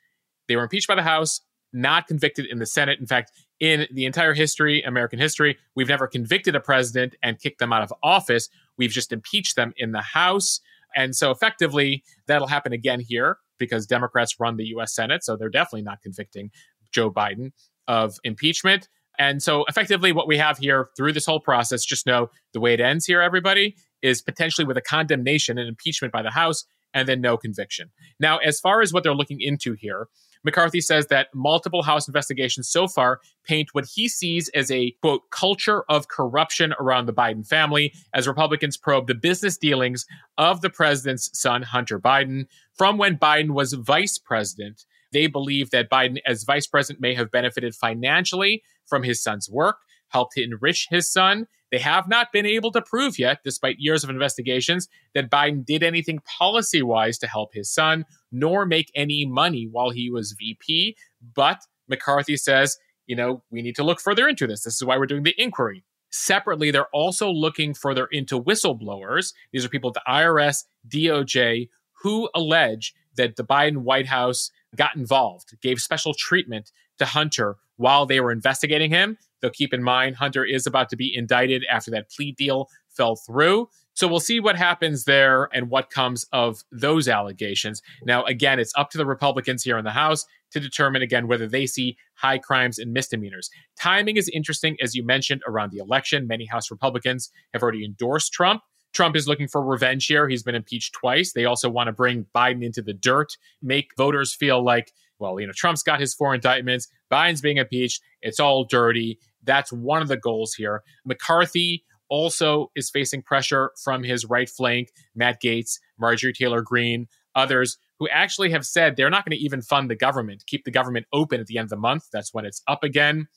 They 0.48 0.58
were 0.58 0.64
impeached 0.64 0.90
by 0.90 0.96
the 0.96 1.04
House, 1.04 1.40
not 1.72 2.08
convicted 2.08 2.48
in 2.48 2.60
the 2.60 2.66
Senate. 2.66 3.00
In 3.00 3.08
fact, 3.08 3.32
in 3.62 3.88
the 3.94 4.06
entire 4.06 4.34
history, 4.34 4.82
American 4.82 5.20
history, 5.20 5.58
we've 5.76 5.88
never 5.88 6.08
convicted 6.08 6.56
a 6.56 6.60
president 6.60 7.16
and 7.22 7.40
kicked 7.40 7.60
them 7.60 7.72
out 7.72 7.84
of 7.84 7.94
office. 8.04 8.50
We've 8.76 8.90
just 8.90 9.14
impeached 9.14 9.56
them 9.56 9.72
in 9.78 9.92
the 9.92 10.02
House. 10.02 10.60
And 10.96 11.16
so 11.16 11.30
effectively, 11.30 12.04
that'll 12.28 12.48
happen 12.48 12.74
again 12.74 13.00
here 13.00 13.38
because 13.60 13.86
Democrats 13.86 14.40
run 14.40 14.58
the 14.58 14.66
US 14.76 14.96
Senate. 14.96 15.24
So 15.24 15.38
they're 15.38 15.48
definitely 15.48 15.84
not 15.84 16.02
convicting 16.02 16.50
Joe 16.92 17.12
Biden 17.12 17.52
of 17.88 18.18
impeachment. 18.24 18.90
And 19.20 19.44
so 19.44 19.64
effectively, 19.70 20.12
what 20.12 20.28
we 20.28 20.38
have 20.38 20.58
here 20.58 20.90
through 20.98 21.14
this 21.14 21.28
whole 21.28 21.40
process, 21.40 21.86
just 21.86 22.08
know 22.08 22.32
the 22.54 22.60
way 22.60 22.74
it 22.74 22.80
ends 22.80 23.06
here, 23.06 23.22
everybody, 23.22 23.76
is 24.02 24.24
potentially 24.24 24.66
with 24.66 24.78
a 24.78 24.82
condemnation 24.82 25.60
and 25.60 25.70
impeachment 25.70 26.12
by 26.12 26.24
the 26.24 26.32
House 26.32 26.66
and 26.96 27.08
then 27.08 27.22
no 27.22 27.38
conviction. 27.38 27.92
Now, 28.20 28.40
as 28.40 28.60
far 28.60 28.82
as 28.82 28.92
what 28.92 29.04
they're 29.04 29.14
looking 29.14 29.40
into 29.40 29.74
here, 29.74 30.08
McCarthy 30.44 30.82
says 30.82 31.08
that 31.08 31.28
multiple 31.34 31.84
House 31.84 32.08
investigations 32.08 32.70
so 32.70 32.88
far 32.88 33.20
paint 33.44 33.70
what 33.74 33.86
he 33.86 34.08
sees 34.08 34.50
as 34.50 34.72
a 34.72 34.92
quote 35.02 35.30
culture 35.30 35.84
of 35.90 36.08
corruption 36.08 36.74
around 36.80 37.06
the 37.06 37.14
Biden 37.14 37.46
family 37.46 37.94
as 38.14 38.28
Republicans 38.28 38.78
probe 38.78 39.08
the 39.08 39.16
business 39.16 39.58
dealings 39.58 40.06
of 40.38 40.62
the 40.62 40.70
president's 40.70 41.30
son, 41.40 41.62
Hunter 41.62 42.00
Biden, 42.00 42.46
from 42.76 42.98
when 42.98 43.18
Biden 43.18 43.52
was 43.52 43.74
vice 43.74 44.18
president. 44.18 44.86
They 45.12 45.28
believe 45.28 45.72
that 45.72 45.90
Biden, 45.90 46.18
as 46.26 46.44
vice 46.44 46.68
president, 46.68 47.02
may 47.02 47.14
have 47.16 47.32
benefited 47.32 47.76
financially 47.76 48.64
from 48.88 49.04
his 49.04 49.22
son's 49.22 49.50
work, 49.50 49.78
helped 50.10 50.34
to 50.34 50.44
enrich 50.44 50.88
his 50.90 51.12
son, 51.12 51.48
they 51.72 51.80
have 51.80 52.08
not 52.08 52.32
been 52.32 52.46
able 52.46 52.72
to 52.72 52.82
prove 52.82 53.18
yet, 53.18 53.40
despite 53.44 53.78
years 53.80 54.04
of 54.04 54.10
investigations, 54.10 54.88
that 55.16 55.32
Biden 55.32 55.66
did 55.66 55.84
anything 55.84 56.20
policy 56.40 56.82
wise 56.82 57.18
to 57.20 57.28
help 57.28 57.54
his 57.54 57.74
son, 57.74 58.06
nor 58.32 58.66
make 58.66 58.92
any 58.94 59.26
money 59.26 59.68
while 59.72 59.90
he 59.90 60.10
was 60.10 60.36
VP. 60.38 60.98
But 61.36 61.62
McCarthy 61.88 62.38
says, 62.38 62.78
you 63.08 63.16
know, 63.16 63.44
we 63.52 63.62
need 63.62 63.76
to 63.76 63.84
look 63.84 64.00
further 64.00 64.28
into 64.28 64.48
this. 64.48 64.64
This 64.64 64.76
is 64.76 64.84
why 64.84 64.98
we're 64.98 65.06
doing 65.06 65.24
the 65.24 65.36
inquiry. 65.42 65.84
Separately, 66.12 66.72
they're 66.72 66.88
also 66.94 67.30
looking 67.30 67.74
further 67.74 68.08
into 68.12 68.42
whistleblowers. 68.42 69.34
These 69.54 69.64
are 69.64 69.70
people 69.70 69.92
at 69.92 69.94
the 69.94 70.12
IRS, 70.12 70.66
DOJ, 70.88 71.70
who 72.04 72.30
allege 72.36 72.94
that 73.16 73.38
the 73.38 73.46
Biden 73.46 73.78
White 73.78 74.08
House 74.08 74.52
got 74.76 74.96
involved, 74.96 75.54
gave 75.62 75.80
special 75.80 76.14
treatment 76.14 76.72
to 76.98 77.06
Hunter 77.06 77.58
while 77.78 78.06
they 78.06 78.20
were 78.20 78.32
investigating 78.32 78.92
him. 78.92 79.18
Though 79.42 79.50
keep 79.50 79.74
in 79.74 79.84
mind, 79.84 80.18
Hunter 80.18 80.46
is 80.46 80.68
about 80.68 80.90
to 80.90 80.96
be 80.96 81.16
indicted 81.16 81.66
after 81.70 81.92
that 81.92 82.10
plea 82.12 82.32
deal 82.32 82.68
fell 82.90 83.16
through. 83.16 83.70
So 83.94 84.08
we'll 84.08 84.20
see 84.20 84.40
what 84.40 84.56
happens 84.56 85.04
there 85.04 85.50
and 85.54 85.70
what 85.70 85.90
comes 85.90 86.26
of 86.32 86.64
those 86.72 87.08
allegations. 87.08 87.82
Now, 88.04 88.24
again, 88.24 88.60
it's 88.60 88.74
up 88.78 88.90
to 88.92 88.98
the 88.98 89.06
Republicans 89.06 89.64
here 89.64 89.78
in 89.78 89.84
the 89.84 89.92
House 89.92 90.26
to 90.52 90.60
determine, 90.60 91.02
again, 91.02 91.28
whether 91.28 91.48
they 91.48 91.66
see 91.66 91.98
high 92.16 92.38
crimes 92.38 92.80
and 92.80 92.94
misdemeanors. 92.94 93.50
Timing 93.80 94.18
is 94.18 94.30
interesting, 94.30 94.78
as 94.82 94.96
you 94.96 95.04
mentioned, 95.04 95.42
around 95.48 95.72
the 95.72 95.80
election. 95.80 96.28
Many 96.28 96.46
House 96.46 96.72
Republicans 96.72 97.32
have 97.54 97.64
already 97.64 97.84
endorsed 97.84 98.32
Trump. 98.32 98.62
Trump 98.94 99.16
is 99.16 99.28
looking 99.28 99.48
for 99.48 99.64
revenge 99.64 100.06
here. 100.06 100.28
He's 100.28 100.44
been 100.44 100.56
impeached 100.56 100.94
twice. 100.94 101.34
They 101.34 101.46
also 101.46 101.70
want 101.70 101.88
to 101.88 101.94
bring 101.94 102.26
Biden 102.36 102.64
into 102.64 102.82
the 102.82 102.94
dirt, 102.94 103.38
make 103.62 103.92
voters 103.98 104.34
feel 104.34 104.64
like, 104.64 104.92
well, 105.20 105.40
you 105.40 105.48
know, 105.48 105.54
Trump's 105.56 105.84
got 105.84 106.00
his 106.00 106.14
four 106.14 106.34
indictments, 106.34 106.88
Biden's 107.12 107.42
being 107.42 107.58
impeached, 107.58 108.02
it's 108.22 108.40
all 108.40 108.64
dirty. 108.64 109.20
That's 109.44 109.72
one 109.72 110.02
of 110.02 110.08
the 110.08 110.18
goals 110.18 110.54
here. 110.54 110.84
McCarthy 111.06 111.84
also 112.10 112.72
is 112.76 112.90
facing 112.90 113.22
pressure 113.22 113.72
from 113.82 114.04
his 114.04 114.26
right 114.26 114.50
flank, 114.50 114.92
Matt 115.16 115.42
Gaetz, 115.42 115.80
Marjorie 115.98 116.34
Taylor 116.34 116.62
Greene, 116.62 117.08
others 117.36 117.78
who 118.00 118.10
actually 118.10 118.50
have 118.50 118.66
said 118.66 118.96
they're 118.96 119.10
not 119.10 119.26
going 119.26 119.38
to 119.38 119.44
even 119.44 119.62
fund 119.62 119.90
the 119.90 119.96
government, 119.96 120.44
keep 120.48 120.66
the 120.66 120.72
government 120.72 121.06
open 121.14 121.40
at 121.40 121.48
the 121.48 121.58
end 121.58 121.66
of 121.66 121.70
the 121.70 121.78
month. 121.78 122.08
That's 122.12 122.34
when 122.34 122.46
it's 122.46 122.62
up 122.68 122.84
again, 122.84 123.28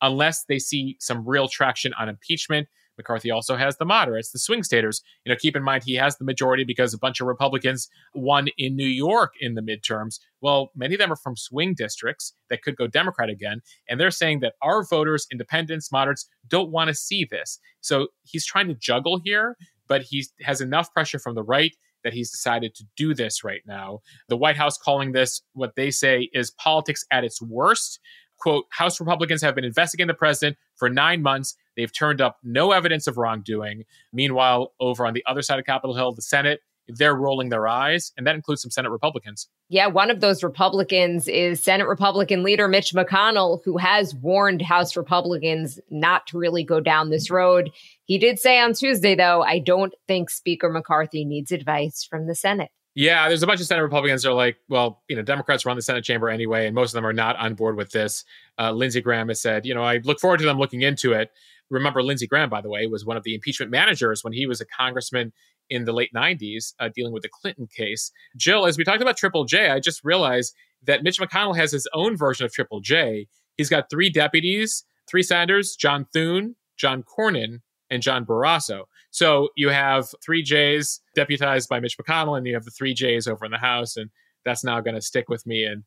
unless 0.00 0.44
they 0.44 0.58
see 0.58 0.96
some 0.98 1.26
real 1.28 1.46
traction 1.46 1.92
on 1.94 2.08
impeachment. 2.08 2.68
McCarthy 2.96 3.30
also 3.30 3.56
has 3.56 3.76
the 3.76 3.84
moderates, 3.84 4.30
the 4.30 4.38
swing 4.38 4.62
staters. 4.62 5.02
You 5.24 5.32
know, 5.32 5.36
keep 5.40 5.56
in 5.56 5.62
mind 5.62 5.84
he 5.84 5.94
has 5.94 6.16
the 6.16 6.24
majority 6.24 6.64
because 6.64 6.94
a 6.94 6.98
bunch 6.98 7.20
of 7.20 7.26
Republicans 7.26 7.88
won 8.14 8.48
in 8.58 8.76
New 8.76 8.86
York 8.86 9.32
in 9.40 9.54
the 9.54 9.62
midterms. 9.62 10.20
Well, 10.40 10.70
many 10.74 10.94
of 10.94 11.00
them 11.00 11.12
are 11.12 11.16
from 11.16 11.36
swing 11.36 11.74
districts 11.74 12.34
that 12.50 12.62
could 12.62 12.76
go 12.76 12.86
Democrat 12.86 13.30
again. 13.30 13.60
And 13.88 14.00
they're 14.00 14.10
saying 14.10 14.40
that 14.40 14.54
our 14.62 14.84
voters, 14.84 15.26
independents, 15.30 15.90
moderates, 15.90 16.28
don't 16.48 16.70
want 16.70 16.88
to 16.88 16.94
see 16.94 17.26
this. 17.30 17.58
So 17.80 18.08
he's 18.22 18.46
trying 18.46 18.68
to 18.68 18.74
juggle 18.74 19.20
here, 19.24 19.56
but 19.88 20.02
he 20.02 20.26
has 20.42 20.60
enough 20.60 20.92
pressure 20.92 21.18
from 21.18 21.34
the 21.34 21.42
right 21.42 21.74
that 22.04 22.12
he's 22.12 22.30
decided 22.30 22.74
to 22.74 22.84
do 22.96 23.14
this 23.14 23.42
right 23.42 23.62
now. 23.66 24.00
The 24.28 24.36
White 24.36 24.58
House 24.58 24.76
calling 24.76 25.12
this 25.12 25.40
what 25.54 25.74
they 25.74 25.90
say 25.90 26.28
is 26.34 26.50
politics 26.50 27.02
at 27.10 27.24
its 27.24 27.40
worst 27.40 27.98
quote, 28.38 28.66
House 28.70 29.00
Republicans 29.00 29.42
have 29.42 29.54
been 29.54 29.64
investigating 29.64 30.08
the 30.08 30.14
president 30.14 30.56
for 30.76 30.90
nine 30.90 31.22
months. 31.22 31.56
They've 31.76 31.92
turned 31.92 32.20
up 32.20 32.38
no 32.42 32.72
evidence 32.72 33.06
of 33.06 33.16
wrongdoing. 33.16 33.84
Meanwhile, 34.12 34.72
over 34.80 35.06
on 35.06 35.14
the 35.14 35.24
other 35.26 35.42
side 35.42 35.58
of 35.58 35.66
Capitol 35.66 35.94
Hill, 35.94 36.12
the 36.12 36.22
Senate, 36.22 36.60
they're 36.88 37.14
rolling 37.14 37.48
their 37.48 37.66
eyes, 37.66 38.12
and 38.16 38.26
that 38.26 38.34
includes 38.34 38.62
some 38.62 38.70
Senate 38.70 38.90
Republicans. 38.90 39.48
Yeah, 39.68 39.86
one 39.86 40.10
of 40.10 40.20
those 40.20 40.42
Republicans 40.42 41.28
is 41.28 41.62
Senate 41.62 41.86
Republican 41.86 42.42
leader 42.42 42.68
Mitch 42.68 42.92
McConnell, 42.92 43.60
who 43.64 43.78
has 43.78 44.14
warned 44.14 44.60
House 44.60 44.96
Republicans 44.96 45.80
not 45.90 46.26
to 46.28 46.38
really 46.38 46.62
go 46.62 46.80
down 46.80 47.10
this 47.10 47.30
road. 47.30 47.70
He 48.04 48.18
did 48.18 48.38
say 48.38 48.60
on 48.60 48.74
Tuesday, 48.74 49.14
though, 49.14 49.42
I 49.42 49.58
don't 49.58 49.94
think 50.06 50.28
Speaker 50.28 50.68
McCarthy 50.68 51.24
needs 51.24 51.52
advice 51.52 52.04
from 52.04 52.26
the 52.26 52.34
Senate. 52.34 52.70
Yeah, 52.94 53.28
there's 53.28 53.42
a 53.42 53.46
bunch 53.46 53.60
of 53.60 53.66
Senate 53.66 53.82
Republicans 53.82 54.22
that 54.22 54.30
are 54.30 54.34
like, 54.34 54.56
well, 54.68 55.02
you 55.08 55.16
know, 55.16 55.22
Democrats 55.22 55.66
run 55.66 55.74
the 55.74 55.82
Senate 55.82 56.04
chamber 56.04 56.28
anyway, 56.28 56.66
and 56.66 56.74
most 56.74 56.90
of 56.90 56.94
them 56.94 57.06
are 57.06 57.12
not 57.12 57.34
on 57.36 57.54
board 57.54 57.76
with 57.76 57.90
this. 57.90 58.24
Uh, 58.56 58.70
Lindsey 58.70 59.00
Graham 59.00 59.28
has 59.28 59.40
said, 59.40 59.66
you 59.66 59.74
know, 59.74 59.82
I 59.82 59.98
look 60.04 60.20
forward 60.20 60.38
to 60.40 60.46
them 60.46 60.58
looking 60.58 60.82
into 60.82 61.12
it. 61.12 61.32
Remember, 61.70 62.02
Lindsey 62.02 62.26
Graham, 62.26 62.50
by 62.50 62.60
the 62.60 62.68
way, 62.68 62.86
was 62.86 63.04
one 63.04 63.16
of 63.16 63.24
the 63.24 63.34
impeachment 63.34 63.70
managers 63.70 64.22
when 64.22 64.32
he 64.32 64.46
was 64.46 64.60
a 64.60 64.66
congressman 64.66 65.32
in 65.70 65.84
the 65.84 65.92
late 65.92 66.10
90s 66.14 66.74
uh, 66.78 66.88
dealing 66.94 67.12
with 67.12 67.22
the 67.22 67.28
Clinton 67.28 67.66
case. 67.66 68.12
Jill, 68.36 68.66
as 68.66 68.76
we 68.76 68.84
talked 68.84 69.02
about 69.02 69.16
Triple 69.16 69.44
J, 69.44 69.70
I 69.70 69.80
just 69.80 70.04
realized 70.04 70.54
that 70.82 71.02
Mitch 71.02 71.18
McConnell 71.18 71.56
has 71.56 71.72
his 71.72 71.88
own 71.94 72.16
version 72.16 72.44
of 72.44 72.52
Triple 72.52 72.80
J. 72.80 73.28
He's 73.56 73.70
got 73.70 73.88
three 73.90 74.10
deputies, 74.10 74.84
three 75.08 75.22
senators, 75.22 75.76
John 75.76 76.06
Thune, 76.12 76.56
John 76.76 77.02
Cornyn, 77.02 77.60
and 77.90 78.02
John 78.02 78.26
Barrasso. 78.26 78.84
So 79.10 79.48
you 79.56 79.70
have 79.70 80.08
three 80.24 80.42
J's 80.42 81.00
deputized 81.14 81.68
by 81.68 81.80
Mitch 81.80 81.96
McConnell, 81.96 82.36
and 82.36 82.46
you 82.46 82.54
have 82.54 82.64
the 82.64 82.70
three 82.70 82.94
J's 82.94 83.26
over 83.26 83.44
in 83.44 83.52
the 83.52 83.58
House, 83.58 83.96
and 83.96 84.10
that's 84.44 84.64
now 84.64 84.80
going 84.80 84.96
to 84.96 85.00
stick 85.00 85.28
with 85.28 85.46
me 85.46 85.64
and 85.64 85.84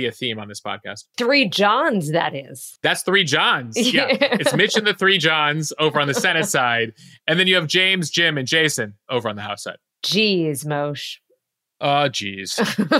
be 0.00 0.06
a 0.06 0.12
theme 0.12 0.38
on 0.38 0.48
this 0.48 0.60
podcast. 0.60 1.04
Three 1.16 1.48
Johns, 1.48 2.12
that 2.12 2.34
is. 2.34 2.78
That's 2.82 3.02
three 3.02 3.24
Johns. 3.24 3.76
Yeah. 3.90 4.06
it's 4.10 4.54
Mitch 4.54 4.76
and 4.76 4.86
the 4.86 4.94
three 4.94 5.18
Johns 5.18 5.72
over 5.78 6.00
on 6.00 6.06
the 6.06 6.14
Senate 6.14 6.46
side. 6.46 6.92
And 7.26 7.38
then 7.40 7.46
you 7.46 7.56
have 7.56 7.66
James, 7.66 8.08
Jim, 8.10 8.38
and 8.38 8.46
Jason 8.46 8.94
over 9.08 9.28
on 9.28 9.36
the 9.36 9.42
House 9.42 9.64
side. 9.64 9.78
Jeez, 10.04 10.64
Moshe. 10.64 11.16
Uh, 11.80 12.04
oh, 12.04 12.08
geez. 12.08 12.58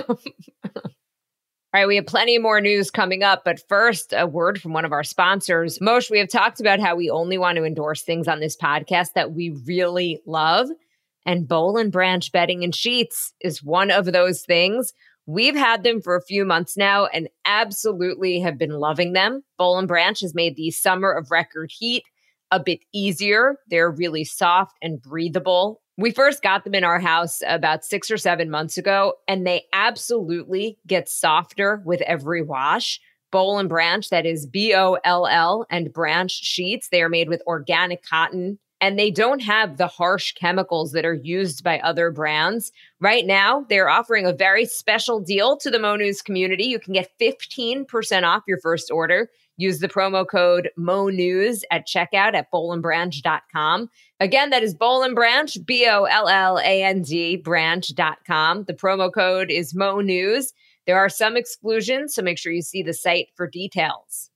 All 1.73 1.81
right, 1.81 1.87
we 1.87 1.97
have 1.97 2.07
plenty 2.07 2.39
more 2.39 2.61
news 2.61 2.91
coming 2.91 3.23
up, 3.23 3.43
but 3.45 3.61
first, 3.69 4.13
a 4.17 4.27
word 4.27 4.61
from 4.61 4.73
one 4.73 4.85
of 4.85 4.91
our 4.91 5.05
sponsors. 5.05 5.79
Moshe, 5.79 6.11
we 6.11 6.19
have 6.19 6.29
talked 6.29 6.61
about 6.61 6.81
how 6.81 6.97
we 6.97 7.09
only 7.09 7.39
want 7.39 7.57
to 7.57 7.65
endorse 7.65 8.03
things 8.03 8.27
on 8.27 8.41
this 8.41 8.57
podcast 8.57 9.13
that 9.15 9.33
we 9.33 9.51
really 9.67 10.21
love. 10.27 10.69
And 11.25 11.47
Boll 11.47 11.77
and 11.77 11.93
Branch 11.93 12.33
bedding 12.33 12.65
and 12.65 12.75
sheets 12.75 13.33
is 13.41 13.63
one 13.63 13.93
of 13.93 14.07
those 14.07 14.43
things. 14.43 14.93
We've 15.33 15.55
had 15.55 15.85
them 15.85 16.03
for 16.03 16.17
a 16.17 16.23
few 16.23 16.45
months 16.45 16.77
now 16.77 17.07
and 17.07 17.29
absolutely 17.45 18.41
have 18.41 18.59
been 18.59 18.73
loving 18.73 19.13
them. 19.13 19.45
And 19.61 19.87
Branch 19.87 20.19
has 20.23 20.35
made 20.35 20.57
the 20.57 20.73
summer 20.73 21.13
of 21.13 21.31
record 21.31 21.71
heat 21.73 22.03
a 22.51 22.59
bit 22.59 22.81
easier. 22.93 23.55
They're 23.69 23.93
really 23.93 24.25
soft 24.25 24.77
and 24.83 25.01
breathable. 25.01 25.83
We 25.97 26.11
first 26.11 26.43
got 26.43 26.65
them 26.65 26.75
in 26.75 26.83
our 26.83 26.99
house 26.99 27.43
about 27.47 27.85
six 27.85 28.11
or 28.11 28.17
seven 28.17 28.51
months 28.51 28.77
ago, 28.77 29.15
and 29.29 29.47
they 29.47 29.67
absolutely 29.73 30.79
get 30.85 31.09
softer 31.09 31.81
with 31.85 32.01
every 32.01 32.43
wash. 32.43 32.99
Boll 33.31 33.61
and 33.61 33.69
Branch, 33.69 34.09
that 34.09 34.27
is 34.27 34.47
B 34.47 34.75
O 34.75 34.99
L 35.05 35.29
L, 35.29 35.65
and 35.71 35.93
Branch 35.93 36.33
sheets. 36.33 36.89
They 36.89 37.03
are 37.03 37.09
made 37.09 37.29
with 37.29 37.41
organic 37.47 38.03
cotton 38.03 38.59
and 38.81 38.99
they 38.99 39.11
don't 39.11 39.43
have 39.43 39.77
the 39.77 39.87
harsh 39.87 40.33
chemicals 40.33 40.93
that 40.93 41.05
are 41.05 41.15
used 41.15 41.63
by 41.63 41.79
other 41.81 42.11
brands. 42.11 42.73
Right 43.01 43.27
now, 43.27 43.67
they're 43.69 43.89
offering 43.89 44.27
a 44.27 44.33
very 44.33 44.65
special 44.65 45.21
deal 45.21 45.57
to 45.59 45.71
the 45.71 45.79
Mo 45.79 45.97
News 45.97 46.23
community. 46.23 46.65
You 46.65 46.79
can 46.79 46.95
get 46.95 47.11
15% 47.21 48.23
off 48.25 48.43
your 48.47 48.59
first 48.61 48.91
order. 48.91 49.29
Use 49.57 49.81
the 49.81 49.89
promo 49.89 50.27
code 50.27 50.71
MONews 50.79 51.65
at 51.71 51.87
checkout 51.87 52.33
at 52.33 52.51
bollandbranch.com. 52.51 53.91
Again, 54.19 54.49
that 54.49 54.63
is 54.63 54.75
Boll 54.75 55.03
and 55.03 55.15
Branch, 55.15 55.55
B 55.67 55.87
O 55.87 56.05
L 56.05 56.29
L 56.29 56.59
A 56.59 56.83
N 56.83 57.03
D, 57.03 57.37
branch.com. 57.37 58.65
The 58.65 58.73
promo 58.73 59.13
code 59.13 59.51
is 59.51 59.75
MONews. 59.75 60.55
There 60.87 60.97
are 60.97 61.11
some 61.11 61.37
exclusions, 61.37 62.15
so 62.15 62.23
make 62.23 62.39
sure 62.39 62.53
you 62.53 62.63
see 62.63 62.83
the 62.83 62.95
site 62.95 63.29
for 63.37 63.47
details. 63.47 64.30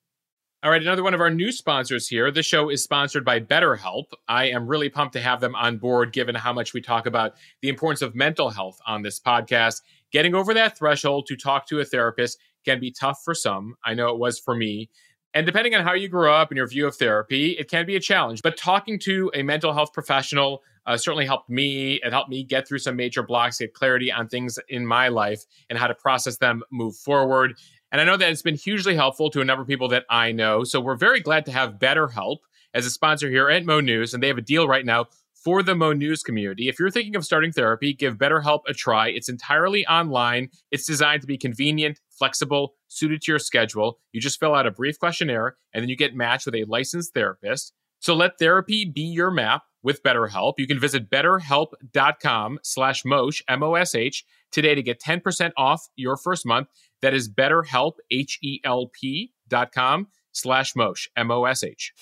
All 0.65 0.71
right, 0.71 0.81
another 0.81 1.03
one 1.03 1.13
of 1.13 1.21
our 1.21 1.29
new 1.29 1.53
sponsors 1.53 2.09
here. 2.09 2.31
This 2.31 2.47
show 2.47 2.71
is 2.71 2.83
sponsored 2.83 3.23
by 3.23 3.39
BetterHelp. 3.39 4.05
I 4.29 4.47
am 4.47 4.67
really 4.67 4.89
pumped 4.89 5.13
to 5.13 5.21
have 5.21 5.39
them 5.39 5.55
on 5.55 5.77
board, 5.77 6.11
given 6.15 6.35
how 6.35 6.55
much 6.55 6.73
we 6.73 6.81
talk 6.81 7.05
about 7.05 7.35
the 7.61 7.69
importance 7.69 8.01
of 8.01 8.15
mental 8.15 8.49
health 8.49 8.81
on 8.87 9.03
this 9.03 9.21
podcast. 9.21 9.83
Getting 10.11 10.35
over 10.35 10.55
that 10.55 10.79
threshold 10.79 11.27
to 11.27 11.37
talk 11.37 11.67
to 11.67 11.81
a 11.81 11.85
therapist 11.85 12.39
can 12.65 12.81
be 12.81 12.91
tough 12.91 13.21
for 13.23 13.35
some. 13.35 13.75
I 13.85 13.93
know 13.93 14.09
it 14.09 14.19
was 14.19 14.39
for 14.39 14.55
me. 14.55 14.89
And 15.35 15.45
depending 15.45 15.75
on 15.75 15.85
how 15.85 15.93
you 15.93 16.09
grew 16.09 16.31
up 16.31 16.51
and 16.51 16.57
your 16.57 16.67
view 16.67 16.87
of 16.87 16.97
therapy, 16.97 17.51
it 17.59 17.69
can 17.69 17.85
be 17.85 17.97
a 17.97 18.01
challenge. 18.01 18.41
But 18.41 18.57
talking 18.57 18.99
to 19.01 19.31
a 19.35 19.43
mental 19.43 19.75
health 19.75 19.93
professional 19.93 20.63
uh, 20.87 20.97
certainly 20.97 21.27
helped 21.27 21.51
me. 21.51 22.01
It 22.03 22.11
helped 22.13 22.31
me 22.31 22.43
get 22.43 22.67
through 22.67 22.79
some 22.79 22.97
major 22.97 23.23
blocks, 23.23 23.59
get 23.59 23.75
clarity 23.75 24.11
on 24.11 24.29
things 24.29 24.59
in 24.69 24.87
my 24.87 25.09
life 25.09 25.43
and 25.69 25.79
how 25.79 25.89
to 25.89 25.95
process 25.95 26.39
them, 26.39 26.63
move 26.71 26.97
forward. 26.97 27.55
And 27.95 28.01
I 28.01 28.05
know 28.05 28.17
that 28.17 28.29
it's 28.29 28.43
been 28.43 28.57
hugely 28.57 28.97
helpful 28.97 29.31
to 29.31 29.41
a 29.41 29.45
number 29.45 29.63
of 29.63 29.69
people 29.69 29.87
that 29.91 30.05
I 30.11 30.33
know. 30.33 30.65
So 30.65 30.81
we're 30.81 30.97
very 30.97 31.21
glad 31.21 31.47
to 31.47 31.53
have 31.53 31.75
BetterHelp 31.75 32.39
as 32.75 32.85
a 32.87 32.91
sponsor 32.91 33.31
here 33.31 33.49
at 33.49 33.65
Mo 33.65 33.79
News. 33.79 34.13
And 34.13 34.21
they 34.21 34.27
have 34.27 34.37
a 34.37 34.43
deal 34.43 34.67
right 34.67 34.85
now 34.85 35.07
for 35.33 35.63
the 35.63 35.77
Mo 35.77 35.93
News 35.93 36.25
community. 36.25 36.69
If 36.69 36.81
you're 36.81 36.91
thinking 36.91 37.15
of 37.15 37.25
starting 37.25 37.53
therapy, 37.53 37.95
give 37.95 38.19
BetterHelp 38.19 38.63
a 38.67 38.75
try. 38.75 39.11
It's 39.11 39.29
entirely 39.29 39.87
online. 39.87 40.49
It's 40.73 40.85
designed 40.85 41.21
to 41.21 41.29
be 41.29 41.39
convenient, 41.39 42.01
flexible, 42.11 42.75
suited 42.89 43.23
to 43.23 43.31
your 43.31 43.39
schedule. 43.39 44.01
You 44.11 44.21
just 44.21 44.41
fill 44.41 44.57
out 44.57 44.67
a 44.67 44.73
brief 44.73 44.99
questionnaire 44.99 45.55
and 45.73 45.81
then 45.81 45.89
you 45.89 45.97
get 45.97 46.17
matched 46.17 46.47
with 46.47 46.57
a 46.57 46.65
licensed 46.65 47.15
therapist. 47.15 47.75
So 48.01 48.17
let 48.17 48.41
therapy 48.41 48.85
be 48.85 49.03
your 49.03 49.31
map 49.31 49.63
with 49.85 50.03
BetterHelp. 50.03 50.55
You 50.59 50.67
can 50.67 50.81
visit 50.81 51.09
betterhelp.com 51.09 52.59
slash 52.63 53.05
Mosh, 53.05 53.41
M-O-S-H, 53.47 54.25
today 54.51 54.75
to 54.75 54.83
get 54.83 55.01
10% 55.01 55.53
off 55.57 55.89
your 55.95 56.17
first 56.17 56.45
month. 56.45 56.69
That 57.05 57.13
is 57.13 57.29
betterhelp, 57.29 57.97
H-E-L-P 58.11 59.31
dot 59.47 59.73
com 59.73 60.07
slash 60.33 60.75
Mosh, 60.75 61.07
M-O-S-H. 61.19 61.93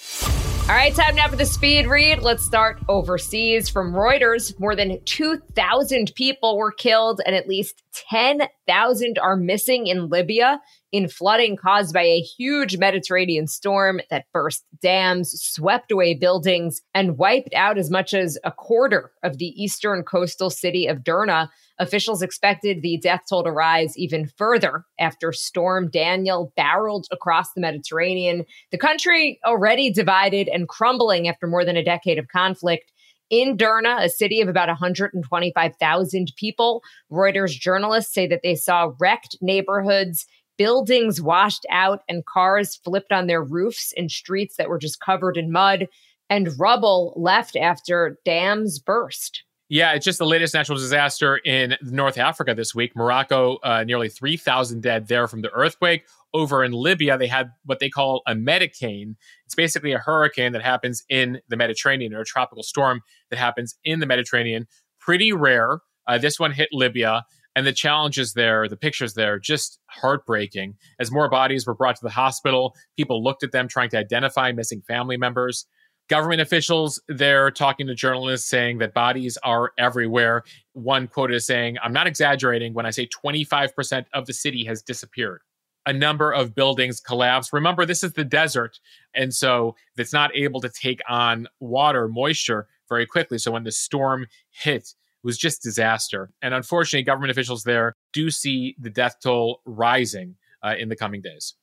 All 0.63 0.69
right, 0.69 0.95
time 0.95 1.17
now 1.17 1.27
for 1.27 1.35
the 1.35 1.45
speed 1.45 1.89
read. 1.89 2.23
Let's 2.23 2.45
start 2.45 2.79
overseas. 2.89 3.69
From 3.69 3.95
Reuters, 3.95 4.57
more 4.61 4.77
than 4.77 5.03
2,000 5.05 6.13
people 6.15 6.57
were 6.57 6.71
killed 6.71 7.21
and 7.27 7.35
at 7.35 7.49
least 7.49 7.83
10,000 7.93 9.19
are 9.19 9.37
missing 9.37 9.87
in 9.87 10.09
Libya 10.09 10.61
in 10.93 11.09
flooding 11.09 11.57
caused 11.57 11.95
by 11.95 12.03
a 12.03 12.21
huge 12.21 12.77
Mediterranean 12.77 13.47
storm 13.47 14.01
that 14.11 14.27
burst 14.33 14.65
dams, 14.83 15.33
swept 15.33 15.91
away 15.91 16.15
buildings, 16.15 16.83
and 16.95 17.17
wiped 17.17 17.55
out 17.55 17.79
as 17.79 17.91
much 17.91 18.13
as 18.13 18.39
a 18.45 18.53
quarter 18.53 19.11
of 19.23 19.39
the 19.39 19.47
eastern 19.63 20.03
coastal 20.03 20.51
city 20.51 20.87
of 20.87 20.99
Derna. 21.03 21.49
Officials 21.79 22.21
expected 22.23 22.83
the 22.83 22.99
death 22.99 23.23
toll 23.29 23.43
to 23.43 23.51
rise 23.51 23.97
even 23.97 24.31
further 24.37 24.85
after 25.01 25.33
Storm 25.33 25.89
Daniel 25.91 26.53
barreled 26.57 27.07
across 27.11 27.55
the 27.55 27.63
Mediterranean. 27.63 28.45
The 28.71 28.79
country 28.79 29.41
already 29.45 29.91
divided 29.91 30.49
and 30.49 30.69
crumbling 30.69 31.27
after 31.27 31.47
more 31.47 31.65
than 31.65 31.77
a 31.77 31.85
decade 31.85 32.19
of 32.19 32.29
conflict. 32.29 32.92
In 33.33 33.57
Derna, 33.57 33.97
a 33.99 34.11
city 34.11 34.43
of 34.43 34.49
about 34.49 34.69
125,000 34.69 36.33
people, 36.37 36.83
Reuters 37.11 37.59
journalists 37.59 38.13
say 38.13 38.27
that 38.27 38.41
they 38.43 38.55
saw 38.55 38.93
wrecked 39.01 39.39
neighborhoods 39.41 40.27
buildings 40.59 41.19
washed 41.19 41.65
out 41.71 42.03
and 42.11 42.27
cars 42.27 42.77
flipped 42.85 43.11
on 43.11 43.27
their 43.27 43.43
roofs 43.43 43.91
in 43.97 44.11
streets 44.11 44.57
that 44.57 44.69
were 44.69 44.79
just 44.79 45.01
covered 45.01 45.39
in 45.39 45.51
mud 45.51 45.87
and 46.29 46.51
rubble 46.61 47.15
left 47.17 47.57
after 47.57 48.19
dams 48.27 48.79
burst. 48.79 49.43
Yeah, 49.73 49.95
it's 49.95 50.05
just 50.05 50.19
the 50.19 50.27
latest 50.27 50.53
natural 50.53 50.77
disaster 50.77 51.39
in 51.39 51.79
North 51.81 52.19
Africa 52.19 52.55
this 52.55 52.75
week. 52.75 52.95
Morocco, 52.95 53.57
uh, 53.63 53.85
nearly 53.85 54.11
3,000 54.11 54.83
dead 54.83 55.09
there 55.09 55.27
from 55.27 55.41
the 55.41 55.49
earthquake. 55.49 56.05
Over 56.35 56.63
in 56.63 56.73
Libya, 56.73 57.17
they 57.17 57.27
had 57.27 57.53
what 57.65 57.79
they 57.79 57.89
call 57.89 58.21
a 58.27 58.35
medicane. 58.35 59.15
It's 59.47 59.55
basically 59.55 59.93
a 59.93 59.99
hurricane 59.99 60.53
that 60.53 60.61
happens 60.61 61.05
in 61.09 61.41
the 61.49 61.57
Mediterranean 61.57 62.13
or 62.13 62.21
a 62.21 62.25
tropical 62.27 62.63
storm 62.63 63.01
that 63.31 63.39
happens 63.39 63.75
in 63.83 64.01
the 64.01 64.05
Mediterranean. 64.05 64.67
Pretty 65.01 65.33
rare. 65.33 65.79
Uh, 66.07 66.19
this 66.19 66.39
one 66.39 66.53
hit 66.53 66.69
Libya. 66.73 67.25
And 67.57 67.67
the 67.67 67.73
challenges 67.73 68.35
there, 68.35 68.69
the 68.69 68.77
pictures 68.77 69.15
there, 69.15 69.39
just 69.39 69.79
heartbreaking. 69.87 70.75
As 71.01 71.11
more 71.11 71.31
bodies 71.31 71.67
were 71.67 71.75
brought 71.75 71.97
to 71.97 72.05
the 72.05 72.11
hospital, 72.11 72.75
people 72.99 73.25
looked 73.25 73.43
at 73.43 73.53
them 73.53 73.69
trying 73.69 73.89
to 73.91 73.99
identify 73.99 74.53
missing 74.53 74.83
family 74.83 75.17
members. 75.17 75.67
Government 76.13 76.43
officials 76.43 77.01
there 77.09 77.51
talking 77.51 77.87
to 77.87 77.95
journalists 77.95 78.47
saying 78.47 78.77
that 78.81 78.93
bodies 78.93 79.39
are 79.43 79.73
everywhere. 79.79 80.43
One 80.75 81.09
quote 81.09 81.33
is 81.33 81.47
saying, 81.47 81.79
I'm 81.83 81.95
not 81.95 82.07
exaggerating 82.07 82.75
when 82.75 82.85
I 82.85 82.91
say 82.91 83.07
25% 83.07 84.05
of 84.13 84.27
the 84.27 84.35
city 84.35 84.63
has 84.67 84.83
disappeared. 84.83 85.41
A 85.87 85.93
number 85.95 86.31
of 86.31 86.55
buildings 86.55 87.01
collapse. 87.01 87.51
Remember, 87.55 87.87
this 87.87 88.05
is 88.05 88.13
the 88.13 88.27
desert. 88.27 88.79
And 89.15 89.33
so 89.33 89.75
it's 89.97 90.13
not 90.13 90.37
able 90.37 90.61
to 90.61 90.69
take 90.69 91.01
on 91.09 91.49
water, 91.61 92.09
moisture 92.09 92.69
very 92.91 93.07
quickly. 93.07 93.39
So 93.39 93.51
when 93.51 93.65
the 93.65 93.73
storm 93.73 94.27
hit, 94.51 94.83
it 94.83 94.95
was 95.25 95.39
just 95.39 95.63
disaster. 95.63 96.31
And 96.43 96.53
unfortunately, 96.53 97.05
government 97.05 97.31
officials 97.31 97.65
there 97.65 97.97
do 98.13 98.31
see 98.31 98.77
the 98.79 98.91
death 98.91 99.17
toll 99.23 99.63
rising 99.65 100.37
uh, 100.63 100.75
in 100.79 100.91
the 100.91 100.97
coming 100.97 101.23
days. 101.23 101.55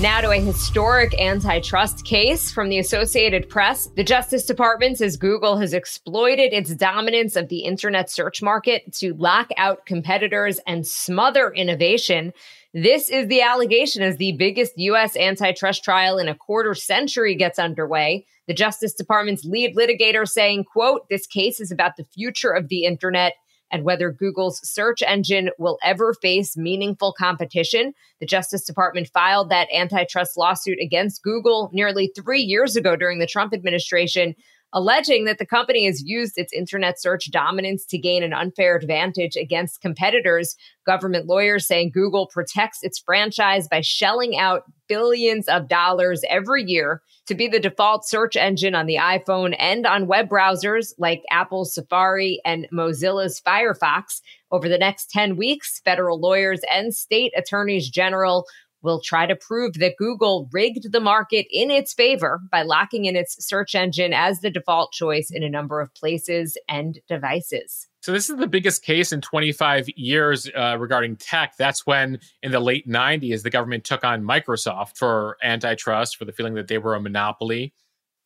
Now 0.00 0.22
to 0.22 0.30
a 0.30 0.40
historic 0.40 1.12
antitrust 1.20 2.06
case 2.06 2.50
from 2.50 2.70
the 2.70 2.78
Associated 2.78 3.50
Press. 3.50 3.90
The 3.96 4.02
Justice 4.02 4.46
Department 4.46 4.96
says 4.96 5.18
Google 5.18 5.58
has 5.58 5.74
exploited 5.74 6.54
its 6.54 6.74
dominance 6.74 7.36
of 7.36 7.50
the 7.50 7.58
internet 7.58 8.08
search 8.08 8.40
market 8.40 8.94
to 8.94 9.12
lock 9.12 9.50
out 9.58 9.84
competitors 9.84 10.58
and 10.66 10.86
smother 10.86 11.50
innovation. 11.50 12.32
This 12.72 13.10
is 13.10 13.28
the 13.28 13.42
allegation 13.42 14.02
as 14.02 14.16
the 14.16 14.32
biggest 14.32 14.72
U.S. 14.78 15.18
antitrust 15.18 15.84
trial 15.84 16.16
in 16.16 16.28
a 16.28 16.34
quarter 16.34 16.74
century 16.74 17.34
gets 17.34 17.58
underway. 17.58 18.24
The 18.48 18.54
Justice 18.54 18.94
Department's 18.94 19.44
lead 19.44 19.76
litigator 19.76 20.26
saying, 20.26 20.64
quote, 20.64 21.10
this 21.10 21.26
case 21.26 21.60
is 21.60 21.70
about 21.70 21.98
the 21.98 22.06
future 22.06 22.52
of 22.52 22.68
the 22.68 22.84
internet 22.84 23.34
and 23.70 23.84
whether 23.84 24.10
Google's 24.10 24.60
search 24.68 25.02
engine 25.02 25.50
will 25.58 25.78
ever 25.82 26.14
face 26.20 26.56
meaningful 26.56 27.14
competition. 27.16 27.92
The 28.20 28.26
Justice 28.26 28.64
Department 28.64 29.10
filed 29.12 29.50
that 29.50 29.68
antitrust 29.74 30.36
lawsuit 30.36 30.78
against 30.80 31.22
Google 31.22 31.70
nearly 31.72 32.12
three 32.14 32.42
years 32.42 32.76
ago 32.76 32.96
during 32.96 33.18
the 33.18 33.26
Trump 33.26 33.54
administration 33.54 34.34
alleging 34.72 35.24
that 35.24 35.38
the 35.38 35.46
company 35.46 35.86
has 35.86 36.02
used 36.02 36.36
its 36.36 36.52
internet 36.52 37.00
search 37.00 37.30
dominance 37.30 37.84
to 37.86 37.98
gain 37.98 38.22
an 38.22 38.32
unfair 38.32 38.76
advantage 38.76 39.36
against 39.36 39.80
competitors. 39.80 40.56
Government 40.86 41.26
lawyers 41.26 41.66
saying 41.66 41.90
Google 41.92 42.26
protects 42.26 42.82
its 42.82 42.98
franchise 42.98 43.68
by 43.68 43.80
shelling 43.80 44.38
out 44.38 44.64
billions 44.88 45.48
of 45.48 45.68
dollars 45.68 46.22
every 46.28 46.64
year 46.64 47.02
to 47.26 47.34
be 47.34 47.46
the 47.46 47.60
default 47.60 48.04
search 48.04 48.36
engine 48.36 48.74
on 48.74 48.86
the 48.86 48.96
iPhone 48.96 49.54
and 49.58 49.86
on 49.86 50.08
web 50.08 50.28
browsers 50.28 50.92
like 50.98 51.22
Apple's 51.30 51.74
Safari 51.74 52.40
and 52.44 52.66
Mozilla's 52.72 53.40
Firefox. 53.40 54.20
Over 54.50 54.68
the 54.68 54.78
next 54.78 55.10
10 55.10 55.36
weeks, 55.36 55.80
federal 55.84 56.18
lawyers 56.18 56.60
and 56.72 56.92
state 56.92 57.32
attorneys 57.36 57.88
general 57.88 58.46
will 58.82 59.00
try 59.00 59.26
to 59.26 59.36
prove 59.36 59.74
that 59.74 59.96
Google 59.98 60.48
rigged 60.52 60.92
the 60.92 61.00
market 61.00 61.46
in 61.50 61.70
its 61.70 61.92
favor 61.92 62.40
by 62.50 62.62
locking 62.62 63.04
in 63.04 63.16
its 63.16 63.44
search 63.44 63.74
engine 63.74 64.12
as 64.12 64.40
the 64.40 64.50
default 64.50 64.92
choice 64.92 65.30
in 65.30 65.42
a 65.42 65.50
number 65.50 65.80
of 65.80 65.94
places 65.94 66.56
and 66.68 66.98
devices. 67.08 67.88
So, 68.02 68.12
this 68.12 68.30
is 68.30 68.38
the 68.38 68.46
biggest 68.46 68.82
case 68.82 69.12
in 69.12 69.20
25 69.20 69.88
years 69.90 70.48
uh, 70.56 70.76
regarding 70.78 71.16
tech. 71.16 71.54
That's 71.58 71.86
when, 71.86 72.18
in 72.42 72.50
the 72.50 72.60
late 72.60 72.88
90s, 72.88 73.42
the 73.42 73.50
government 73.50 73.84
took 73.84 74.04
on 74.04 74.22
Microsoft 74.22 74.96
for 74.96 75.36
antitrust, 75.42 76.16
for 76.16 76.24
the 76.24 76.32
feeling 76.32 76.54
that 76.54 76.68
they 76.68 76.78
were 76.78 76.94
a 76.94 77.00
monopoly. 77.00 77.74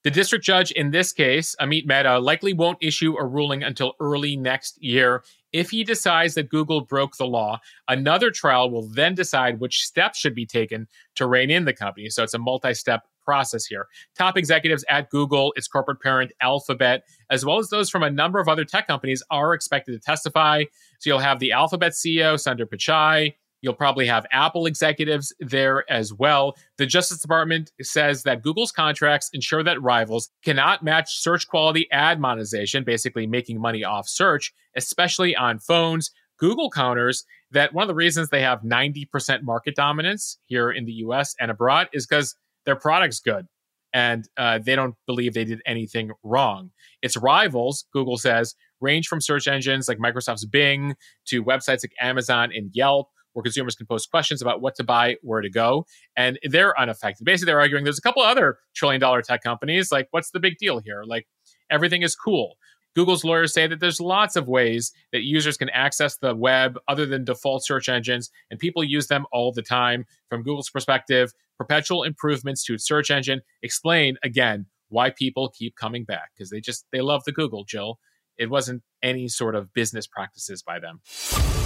The 0.05 0.11
district 0.11 0.45
judge 0.45 0.71
in 0.71 0.91
this 0.91 1.13
case, 1.13 1.57
Amit 1.59 1.87
Mehta, 1.87 2.19
likely 2.19 2.53
won't 2.53 2.77
issue 2.83 3.17
a 3.17 3.25
ruling 3.25 3.63
until 3.63 3.95
early 3.99 4.37
next 4.37 4.81
year. 4.83 5.25
If 5.55 5.71
he 5.71 5.85
decides 5.85 6.35
that 6.35 6.51
Google 6.51 6.81
broke 6.81 7.17
the 7.17 7.27
law, 7.27 7.61
another 7.89 8.33
trial 8.33 8.71
will 8.71 8.89
then 8.89 9.15
decide 9.15 9.61
which 9.61 9.85
steps 9.85 10.19
should 10.19 10.35
be 10.35 10.45
taken 10.45 10.89
to 11.15 11.29
rein 11.29 11.49
in 11.49 11.65
the 11.65 11.73
company. 11.73 12.11
So 12.11 12.25
it's 12.25 12.35
a 12.35 12.39
multi 12.39 12.75
step 12.75 13.05
process 13.25 13.65
here. 13.65 13.87
Top 14.19 14.37
executives 14.37 14.85
at 14.91 15.11
Google, 15.11 15.53
its 15.57 15.69
corporate 15.69 16.01
parent 16.03 16.33
Alphabet, 16.43 17.05
as 17.31 17.45
well 17.45 17.59
as 17.59 17.71
those 17.71 17.89
from 17.89 18.03
a 18.03 18.11
number 18.11 18.41
of 18.41 18.49
other 18.49 18.65
tech 18.65 18.89
companies 18.89 19.23
are 19.31 19.55
expected 19.55 19.93
to 19.93 20.01
testify. 20.01 20.65
So 20.99 21.11
you'll 21.11 21.21
have 21.21 21.39
the 21.39 21.53
Alphabet 21.53 21.93
CEO, 21.93 22.35
Sundar 22.35 22.67
Pichai, 22.67 23.35
You'll 23.65 23.73
probably 23.73 24.07
have 24.07 24.27
Apple 24.31 24.67
executives 24.67 25.35
there 25.41 25.91
as 25.91 26.13
well. 26.13 26.55
The 26.77 26.85
Justice 26.85 27.21
Department 27.21 27.73
says 27.81 28.23
that 28.25 28.43
Google's 28.43 28.71
contracts 28.71 29.31
ensure 29.33 29.63
that 29.63 29.81
rivals 29.81 30.29
cannot 30.45 30.83
match 30.83 31.19
search 31.19 31.49
quality 31.49 31.91
ad 31.91 32.21
monetization, 32.21 32.85
basically 32.85 33.27
making 33.27 33.59
money 33.59 33.83
off 33.83 34.07
search, 34.07 34.53
especially 34.77 35.35
on 35.35 35.59
phones. 35.59 36.11
Google 36.39 36.69
counters 36.69 37.25
that 37.53 37.73
one 37.73 37.85
of 37.85 37.89
the 37.89 37.95
reasons 37.95 38.29
they 38.29 38.43
have 38.43 38.61
90% 38.61 39.41
market 39.45 39.75
dominance 39.75 40.37
here 40.45 40.71
in 40.71 40.85
the 40.85 40.93
US 40.93 41.35
and 41.41 41.51
abroad 41.51 41.89
is 41.95 42.07
because 42.07 42.37
their 42.67 42.77
product's 42.77 43.21
good 43.21 43.47
and 43.95 44.29
uh, 44.37 44.59
they 44.59 44.77
don't 44.77 44.95
believe 45.07 45.33
they 45.33 45.45
did 45.45 45.63
anything 45.65 46.11
wrong. 46.23 46.71
Its 47.01 47.17
rivals, 47.17 47.87
Google 47.95 48.19
says, 48.19 48.57
range 48.83 49.07
from 49.07 49.23
search 49.23 49.49
engines 49.49 49.89
like 49.89 49.97
Microsoft's 49.97 50.45
Bing 50.45 50.97
to 51.29 51.43
websites 51.43 51.83
like 51.83 51.95
Amazon 51.99 52.51
and 52.55 52.71
Yelp 52.75 53.09
where 53.35 53.43
consumers 53.43 53.77
can 53.77 53.87
post 53.87 54.11
questions 54.11 54.41
about 54.41 54.63
what 54.63 54.75
to 54.77 54.85
buy, 54.85 55.17
where 55.23 55.43
to 55.43 55.51
go, 55.51 55.87
and 56.17 56.39
they're 56.45 56.79
unaffected. 56.81 57.25
Basically, 57.25 57.47
they're 57.47 57.61
arguing 57.61 57.85
there's 57.85 57.99
a 57.99 58.03
couple 58.03 58.23
other 58.23 58.59
trillion 58.75 59.01
dollar 59.01 59.21
tech 59.23 59.43
companies. 59.43 59.93
Like, 59.93 60.09
what's 60.11 60.31
the 60.31 60.41
big 60.41 60.57
deal 60.59 60.79
here? 60.79 61.03
Like, 61.07 61.27
everything 61.71 62.03
is 62.03 62.17
cool. 62.17 62.57
Google's 62.95 63.25
lawyers 63.25 63.53
say 63.53 63.67
that 63.67 63.81
there's 63.81 64.01
lots 64.01 64.37
of 64.37 64.47
ways 64.47 64.93
that 65.13 65.25
users 65.25 65.57
can 65.57 65.69
access 65.71 66.17
the 66.17 66.35
web 66.35 66.79
other 66.87 67.07
than 67.07 67.25
default 67.25 67.65
search 67.65 67.89
engines, 67.89 68.31
and 68.51 68.61
people 68.61 68.85
use 68.85 69.09
them 69.09 69.27
all 69.33 69.53
the 69.53 69.63
time. 69.63 70.07
From 70.29 70.43
Google's 70.43 70.71
perspective, 70.71 71.33
perpetual 71.59 72.05
improvements 72.05 72.65
to 72.65 72.75
its 72.75 72.87
search 72.87 73.11
engine 73.11 73.41
explain 73.63 74.17
again 74.23 74.67
why 74.89 75.11
people 75.11 75.53
keep 75.57 75.75
coming 75.77 76.05
back 76.05 76.31
because 76.35 76.51
they 76.51 76.61
just 76.61 76.87
they 76.93 77.01
love 77.01 77.25
the 77.25 77.33
Google, 77.33 77.65
Jill. 77.65 77.99
It 78.37 78.51
wasn't 78.51 78.83
any 79.05 79.29
sort 79.29 79.55
of 79.55 79.73
business 79.73 80.09
practices 80.09 80.63
by 80.63 80.81
them. 80.81 81.01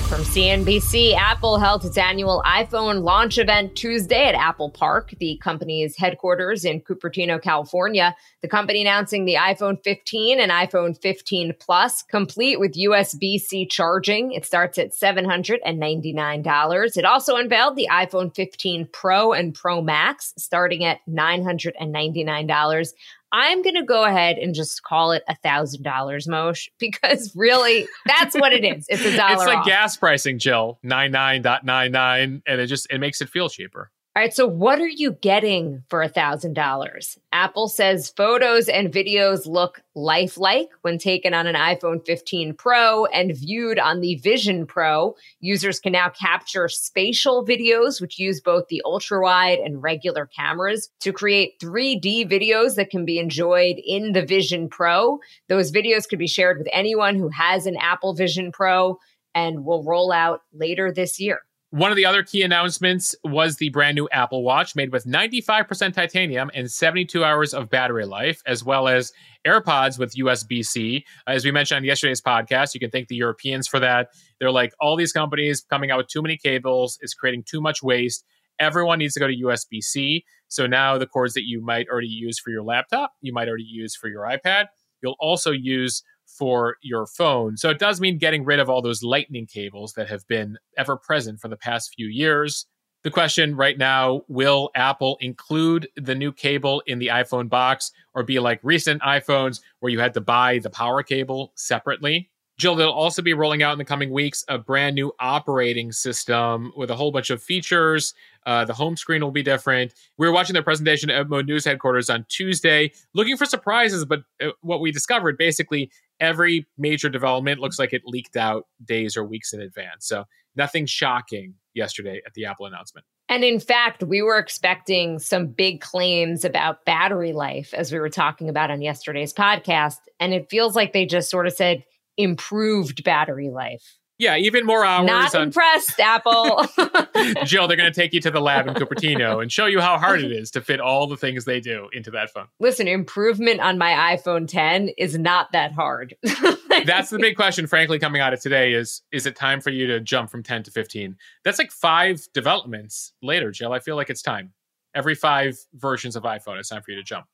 From 0.09 0.23
CNBC, 0.23 1.15
Apple 1.15 1.59
held 1.59 1.85
its 1.85 1.99
annual 1.99 2.43
iPhone 2.47 3.03
launch 3.03 3.37
event 3.37 3.77
Tuesday 3.77 4.25
at 4.25 4.35
Apple 4.35 4.71
Park, 4.71 5.13
the 5.21 5.39
company's 5.45 5.99
headquarters 5.99 6.65
in 6.65 6.81
Cupertino, 6.81 7.43
California. 7.43 8.17
The 8.41 8.49
company 8.49 8.81
announcing 8.81 9.27
the 9.27 9.35
iPhone 9.35 9.77
15 9.85 10.41
and 10.41 10.51
iPhone 10.51 10.99
15 10.99 11.53
Plus, 11.61 12.03
complete 12.03 12.59
with 12.59 12.73
USB 12.73 13.39
C 13.39 13.67
charging. 13.67 14.33
It 14.33 14.47
starts 14.47 14.79
at 14.79 14.95
$799. 14.95 16.97
It 16.97 17.05
also 17.05 17.37
unveiled 17.37 17.77
the 17.77 17.89
iPhone 17.93 18.35
15 18.35 18.89
Pro 18.91 19.35
and 19.35 19.55
Pro 19.55 19.83
Max, 19.83 20.33
starting 20.39 20.85
at 20.85 21.01
$999. 21.07 22.93
I'm 23.33 23.63
going 23.63 23.75
to 23.75 23.85
go 23.85 24.05
ahead 24.05 24.39
and 24.39 24.55
just 24.55 24.83
call 24.83 25.13
it 25.13 25.23
a 25.29 25.37
thousand 25.37 25.83
dollars, 25.83 26.27
Mosh, 26.27 26.69
because 26.79 27.33
really 27.37 27.87
that's 28.07 28.35
what 28.35 28.53
it 28.53 28.65
is. 28.65 28.87
It's 28.89 29.05
a 29.05 29.17
dollar. 29.17 29.33
it's 29.35 29.47
like 29.47 29.59
off. 29.59 29.67
gas 29.67 29.97
pricing, 29.97 30.39
Jill. 30.39 30.79
Nine 30.83 31.11
nine 31.11 31.43
dot 31.43 31.65
nine 31.65 31.93
nine, 31.93 32.43
and 32.47 32.61
it 32.61 32.67
just 32.67 32.87
it 32.91 32.99
makes 32.99 33.21
it 33.21 33.29
feel 33.29 33.49
cheaper. 33.49 33.91
All 34.19 34.25
right, 34.25 34.35
so 34.35 34.49
what 34.49 34.81
are 34.81 34.89
you 34.89 35.13
getting 35.13 35.85
for 35.89 36.05
$1,000? 36.05 37.19
Apple 37.31 37.69
says 37.69 38.13
photos 38.17 38.69
and 38.69 38.93
videos 38.93 39.47
look 39.47 39.81
lifelike 39.95 40.71
when 40.83 40.99
taken 40.99 41.35
on 41.35 41.47
an 41.47 41.55
iPhone 41.55 42.05
15 42.05 42.55
Pro 42.55 43.05
and 43.05 43.37
viewed 43.37 43.79
on 43.79 44.01
the 44.01 44.17
Vision 44.17 44.67
Pro. 44.67 45.15
Users 45.39 45.79
can 45.79 45.93
now 45.93 46.09
capture 46.09 46.67
spatial 46.67 47.47
videos, 47.47 48.01
which 48.01 48.19
use 48.19 48.41
both 48.41 48.67
the 48.67 48.83
ultra 48.85 49.23
wide 49.23 49.61
and 49.61 49.85
regular 49.85 50.27
cameras 50.27 50.91
to 50.99 51.13
create 51.13 51.61
3D 51.63 52.29
videos 52.29 52.75
that 52.75 52.91
can 52.91 53.05
be 53.05 53.21
enjoyed 53.21 53.77
in 53.87 54.15
the 54.15 54.27
Vision 54.27 54.69
Pro. 54.69 55.21
Those 55.49 55.71
videos 55.71 56.09
could 56.09 56.19
be 56.19 56.27
shared 56.27 56.59
with 56.59 56.67
anyone 56.73 57.15
who 57.15 57.29
has 57.29 57.67
an 57.67 57.77
Apple 57.77 58.15
Vision 58.15 58.51
Pro 58.51 58.99
and 59.33 59.65
will 59.65 59.85
roll 59.85 60.11
out 60.11 60.41
later 60.53 60.93
this 60.93 61.21
year. 61.21 61.39
One 61.71 61.91
of 61.91 61.97
the 61.97 62.07
other 62.07 62.23
key 62.23 62.41
announcements 62.41 63.15
was 63.25 63.57
the 63.57 63.69
brand 63.69 63.95
new 63.95 64.09
Apple 64.11 64.43
Watch 64.43 64.75
made 64.75 64.91
with 64.91 65.05
95% 65.05 65.93
titanium 65.93 66.51
and 66.55 66.71
72 66.71 67.23
hours 67.23 67.53
of 67.53 67.69
battery 67.69 68.07
life, 68.07 68.41
as 68.47 68.65
well 68.65 68.89
as 68.89 69.13
AirPods 69.47 69.99
with 69.99 70.17
USB 70.17 70.65
C. 70.65 71.05
Uh, 71.27 71.33
as 71.33 71.45
we 71.45 71.51
mentioned 71.51 71.77
on 71.77 71.85
yesterday's 71.85 72.23
podcast, 72.23 72.73
you 72.73 72.81
can 72.81 72.91
thank 72.91 73.09
the 73.09 73.17
Europeans 73.17 73.69
for 73.69 73.79
that. 73.81 74.09
They're 74.41 74.51
like, 74.51 74.73
all 74.81 74.97
these 74.97 75.13
companies 75.13 75.63
coming 75.69 75.91
out 75.91 75.99
with 75.99 76.09
too 76.09 76.23
many 76.23 76.39
cables 76.39 76.99
is 77.03 77.13
creating 77.13 77.45
too 77.47 77.61
much 77.61 77.83
waste. 77.83 78.25
Everyone 78.59 78.99
needs 78.99 79.13
to 79.13 79.21
go 79.21 79.27
to 79.27 79.37
USB 79.37 79.83
C. 79.83 80.25
So 80.49 80.67
now 80.67 80.97
the 80.97 81.07
cords 81.07 81.35
that 81.35 81.45
you 81.45 81.61
might 81.61 81.87
already 81.93 82.09
use 82.09 82.39
for 82.39 82.49
your 82.49 82.63
laptop, 82.63 83.13
you 83.21 83.35
might 83.35 83.47
already 83.47 83.65
use 83.69 83.95
for 83.95 84.09
your 84.09 84.23
iPad, 84.23 84.69
you'll 85.03 85.17
also 85.21 85.51
use 85.51 86.03
for 86.39 86.77
your 86.83 87.07
phone. 87.07 87.57
So 87.57 87.71
it 87.71 87.79
does 87.79 88.01
mean 88.01 88.19
getting 88.19 88.45
rid 88.45 88.61
of 88.61 88.71
all 88.71 88.81
those 88.81 89.03
lightning 89.03 89.47
cables 89.47 89.95
that 89.95 90.09
have 90.09 90.27
been 90.29 90.57
ever 90.77 90.97
present 90.97 91.41
for 91.41 91.49
the 91.49 91.57
past 91.57 91.95
few 91.95 92.07
years. 92.07 92.67
The 93.05 93.11
question 93.11 93.55
right 93.57 93.79
now 93.79 94.23
will 94.29 94.71
Apple 94.75 95.19
include 95.21 95.89
the 95.97 96.15
new 96.15 96.33
cable 96.33 96.83
in 96.87 96.99
the 96.99 97.09
iPhone 97.09 97.49
box 97.49 97.93
or 98.15 98.23
be 98.23 98.39
like 98.39 98.61
recent 98.63 99.03
iPhones 99.03 99.61
where 99.81 99.91
you 99.91 100.01
had 100.01 100.15
to 100.15 100.21
buy 100.21 100.59
the 100.59 100.71
power 100.71 101.03
cable 101.03 101.53
separately? 101.55 102.31
Jill, 102.59 102.75
they'll 102.75 102.91
also 102.91 103.23
be 103.23 103.35
rolling 103.35 103.63
out 103.63 103.73
in 103.73 103.79
the 103.79 103.85
coming 103.85 104.11
weeks 104.11 104.45
a 104.49 104.59
brand 104.59 104.97
new 104.97 105.13
operating 105.21 105.93
system 105.93 106.73
with 106.77 106.91
a 106.91 106.97
whole 106.97 107.13
bunch 107.13 107.31
of 107.31 107.41
features. 107.41 108.15
Uh, 108.47 108.65
the 108.65 108.75
home 108.75 108.97
screen 108.97 109.23
will 109.23 109.31
be 109.31 109.45
different. 109.45 109.95
We 110.17 110.27
were 110.27 110.33
watching 110.33 110.55
their 110.55 110.63
presentation 110.63 111.09
at 111.09 111.29
Mo 111.29 111.41
News 111.41 111.65
headquarters 111.65 112.11
on 112.11 112.27
Tuesday, 112.29 112.93
looking 113.15 113.37
for 113.37 113.45
surprises. 113.45 114.05
But 114.05 114.23
uh, 114.43 114.49
what 114.61 114.81
we 114.81 114.91
discovered 114.91 115.39
basically, 115.39 115.91
every 116.19 116.67
major 116.77 117.09
development 117.09 117.61
looks 117.61 117.79
like 117.79 117.93
it 117.93 118.03
leaked 118.05 118.37
out 118.37 118.67
days 118.85 119.17
or 119.17 119.25
weeks 119.25 119.53
in 119.53 119.61
advance. 119.61 120.07
So 120.07 120.25
nothing 120.57 120.87
shocking 120.87 121.55
yesterday 121.75 122.21
at 122.27 122.35
the 122.35 122.47
Apple 122.47 122.67
announcement. 122.67 123.07
And 123.29 123.45
in 123.45 123.61
fact, 123.61 124.03
we 124.03 124.23
were 124.23 124.39
expecting 124.39 125.19
some 125.19 125.49
big 125.49 125.81
claims 125.81 126.45
about 126.45 126.85
battery 126.87 127.33
life 127.33 127.75
as 127.75 127.93
we 127.93 128.01
were 128.01 128.09
talking 128.09 128.49
about 128.49 128.71
on 128.71 128.81
yesterday's 128.81 129.35
podcast. 129.35 129.99
And 130.19 130.33
it 130.33 130.49
feels 130.51 130.75
like 130.75 130.93
they 130.93 131.05
just 131.07 131.31
sort 131.31 131.47
of 131.47 131.53
said, 131.53 131.85
improved 132.19 133.05
battery 133.05 133.49
life. 133.49 133.99
Yeah, 134.19 134.37
even 134.37 134.67
more 134.67 134.85
hours. 134.85 135.07
Not 135.07 135.35
on... 135.37 135.43
impressed, 135.45 136.01
Apple. 136.01 136.67
Jill, 137.45 137.69
they're 137.69 137.77
going 137.77 137.91
to 137.91 137.93
take 137.93 138.13
you 138.13 138.21
to 138.23 138.33
the 138.33 138.41
lab 138.41 138.67
in 138.67 138.75
Cupertino 138.75 139.41
and 139.43 139.51
show 139.51 139.67
you 139.67 139.81
how 139.81 139.97
hard 139.97 140.21
it 140.21 140.33
is 140.33 140.51
to 140.53 140.61
fit 140.61 140.81
all 140.81 141.07
the 141.07 141.17
things 141.17 141.45
they 141.45 141.61
do 141.61 141.89
into 141.93 142.11
that 142.11 142.31
phone. 142.31 142.49
Listen, 142.59 142.89
improvement 142.89 143.61
on 143.61 143.79
my 143.79 144.17
iPhone 144.17 144.49
10 144.49 144.91
is 144.99 145.17
not 145.17 145.53
that 145.53 145.73
hard. 145.73 146.17
That's 146.85 147.11
the 147.11 147.19
big 147.21 147.37
question, 147.37 147.69
frankly, 147.69 148.01
coming 148.01 148.21
out 148.21 148.33
of 148.33 148.41
today 148.41 148.73
is 148.73 149.03
is 149.13 149.25
it 149.25 149.37
time 149.37 149.61
for 149.61 149.71
you 149.71 149.87
to 149.87 150.01
jump 150.01 150.31
from 150.31 150.43
10 150.43 150.65
to 150.65 150.71
15? 150.73 151.17
That's 151.45 151.59
like 151.59 151.71
five 151.71 152.27
developments 152.35 153.13
later, 153.23 153.53
Jill. 153.53 153.73
I 153.73 153.79
feel 153.79 153.95
like 153.95 154.11
it's 154.11 154.23
time 154.23 154.53
every 154.95 155.15
five 155.15 155.57
versions 155.75 156.17
of 156.17 156.23
iPhone, 156.25 156.59
it's 156.59 156.69
time 156.69 156.83
for 156.83 156.91
you 156.91 156.97
to 156.97 157.03
jump. 157.03 157.27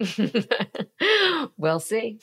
we'll 1.57 1.81
see. 1.81 2.19